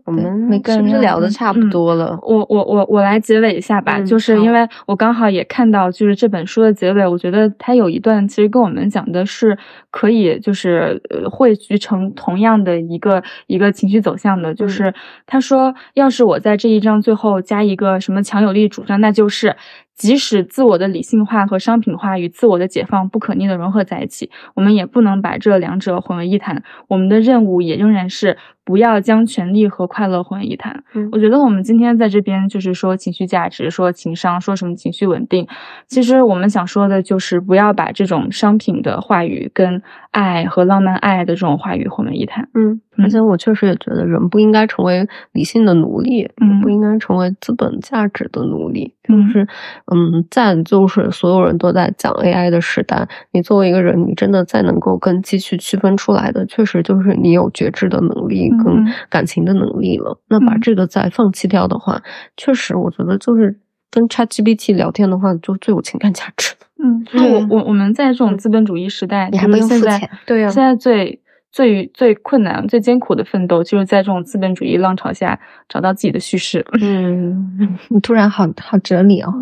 [0.05, 2.19] 我们每个是不是人聊的差不多了？
[2.23, 9.57] 我我我我来结尾一下吧，嗯就是因为我刚好也看到，就是这本书的结尾，我觉得它有一段其实跟我们讲的是
[9.93, 14.93] 可以就是呃汇聚成同样的一个一个情绪走向的，就是
[15.25, 19.55] 他说，要是我在这一章最后加一个什么强有力主张，那就是。
[19.95, 26.63] 即使自我的理性化和商品化与自我的解放不可逆的融合在一起，我们也不能把这两者混为一谈。
[26.89, 30.83] 我们的任务也仍然是不要将权力和快乐混为一谈。
[30.95, 35.47] 嗯我觉得我们今天在这边就是说情绪价值，说情商，说什么情绪稳定，
[35.87, 42.49] 其实我们想说的就是不要把这种商品的话语跟爱和浪漫爱的这种话语混为一谈。
[42.55, 48.93] 嗯，嗯而且我确实也觉得人不应该成为理性的奴隶，嗯不应该成为资本价值的奴隶。
[49.09, 49.27] 嗯。
[49.27, 49.47] 就是，
[49.93, 58.87] 嗯，在就是所有人都在讲 AI 的时代，你作为一个人，你真的再能够跟机器区分出来的，确实就是你有觉知的能力嗯跟嗯。
[59.09, 60.19] 感情的能力了。
[60.29, 60.61] 那把嗯。
[60.61, 62.01] 这个再放弃掉的话，
[62.37, 63.59] 确实我觉得就是
[63.91, 66.67] 跟 ChatGPT 聊天的话，就最有情感价值的。
[66.85, 70.11] 嗯，就我我我们在这种资本主义时代，你还不就是现在用付钱。
[70.27, 70.49] 对呀。
[70.51, 71.21] 现在最
[71.53, 75.39] 最最困难、最艰苦的奋斗，就是在这种资本主义浪潮下
[75.69, 76.67] 找到自己的叙事。
[76.81, 79.33] 嗯你 突然好好哲理哦。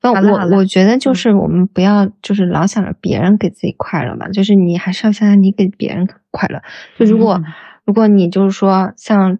[0.00, 6.62] 那我我觉得就是我们不要就是老想着别人给自己快乐嘛，就是你还是要想想你给别人快乐。
[6.96, 7.44] 就如果、嗯
[7.84, 9.38] 如果你就是说像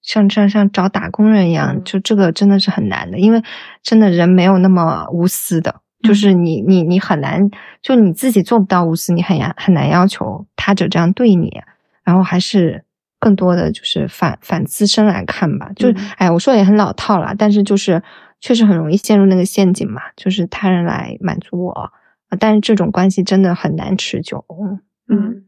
[0.00, 3.42] 像像像找打工人一样，嗯就这个真的是很难的，因为
[3.82, 7.50] 真的人没有那么无私的，就是你你你很难，
[7.82, 11.60] 就你自己做不到无私，你很难很难要求他者这样对你，
[12.04, 12.84] 然后还是。
[13.22, 18.02] 更多的就是反反自身来看吧，就是、嗯哎，我说的也很老套了，但是就是
[18.40, 21.92] 确实很容易陷入那个陷阱嘛，就是他人来满足我，
[22.30, 24.42] 呃但是这种关系真的很难持久。
[24.48, 24.80] 嗯
[25.10, 25.44] 嗯，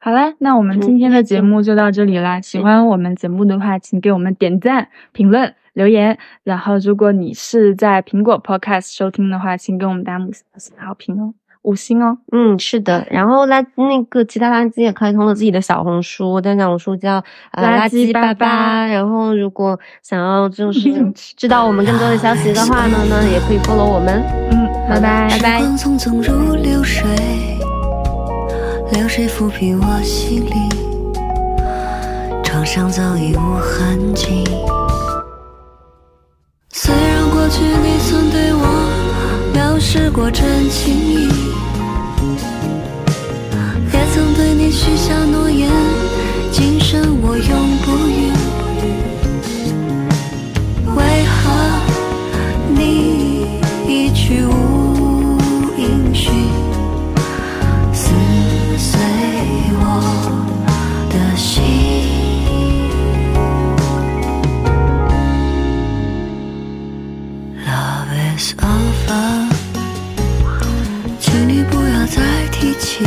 [0.00, 2.40] 好啦，那我们今天的节目就到这里啦。
[2.40, 6.18] 喜欢我们节目的话，请给我们点赞、评论、留言。
[6.42, 12.18] 然后，如果你是在苹果 Podcast 收听的话，请给我们打五星好评哦，五星哦。
[12.32, 13.06] 嗯，是的。
[13.10, 17.22] 然后垃那个其他垃圾也开通了自己的小红书，但小红书叫
[17.52, 24.22] 呃垃圾巴巴巴然后，如果想要就是 知道我们更多的消息的话呢，呢也可以 follow 我们。
[24.50, 25.58] 嗯，拜拜，拜拜。
[25.60, 27.06] 时光匆匆如流水，
[28.92, 30.52] 流水抚平我心里，
[32.42, 34.44] 创伤早已无痕迹。
[36.70, 41.28] 虽然过去你曾对我表示过真情意，
[43.92, 45.70] 也曾对你许下诺言，
[46.52, 48.30] 今生我永不渝。
[50.94, 51.40] 为何
[52.76, 53.46] 你
[53.88, 54.67] 一去无
[68.58, 69.48] 阿发，
[71.18, 73.04] 请你不要再提起。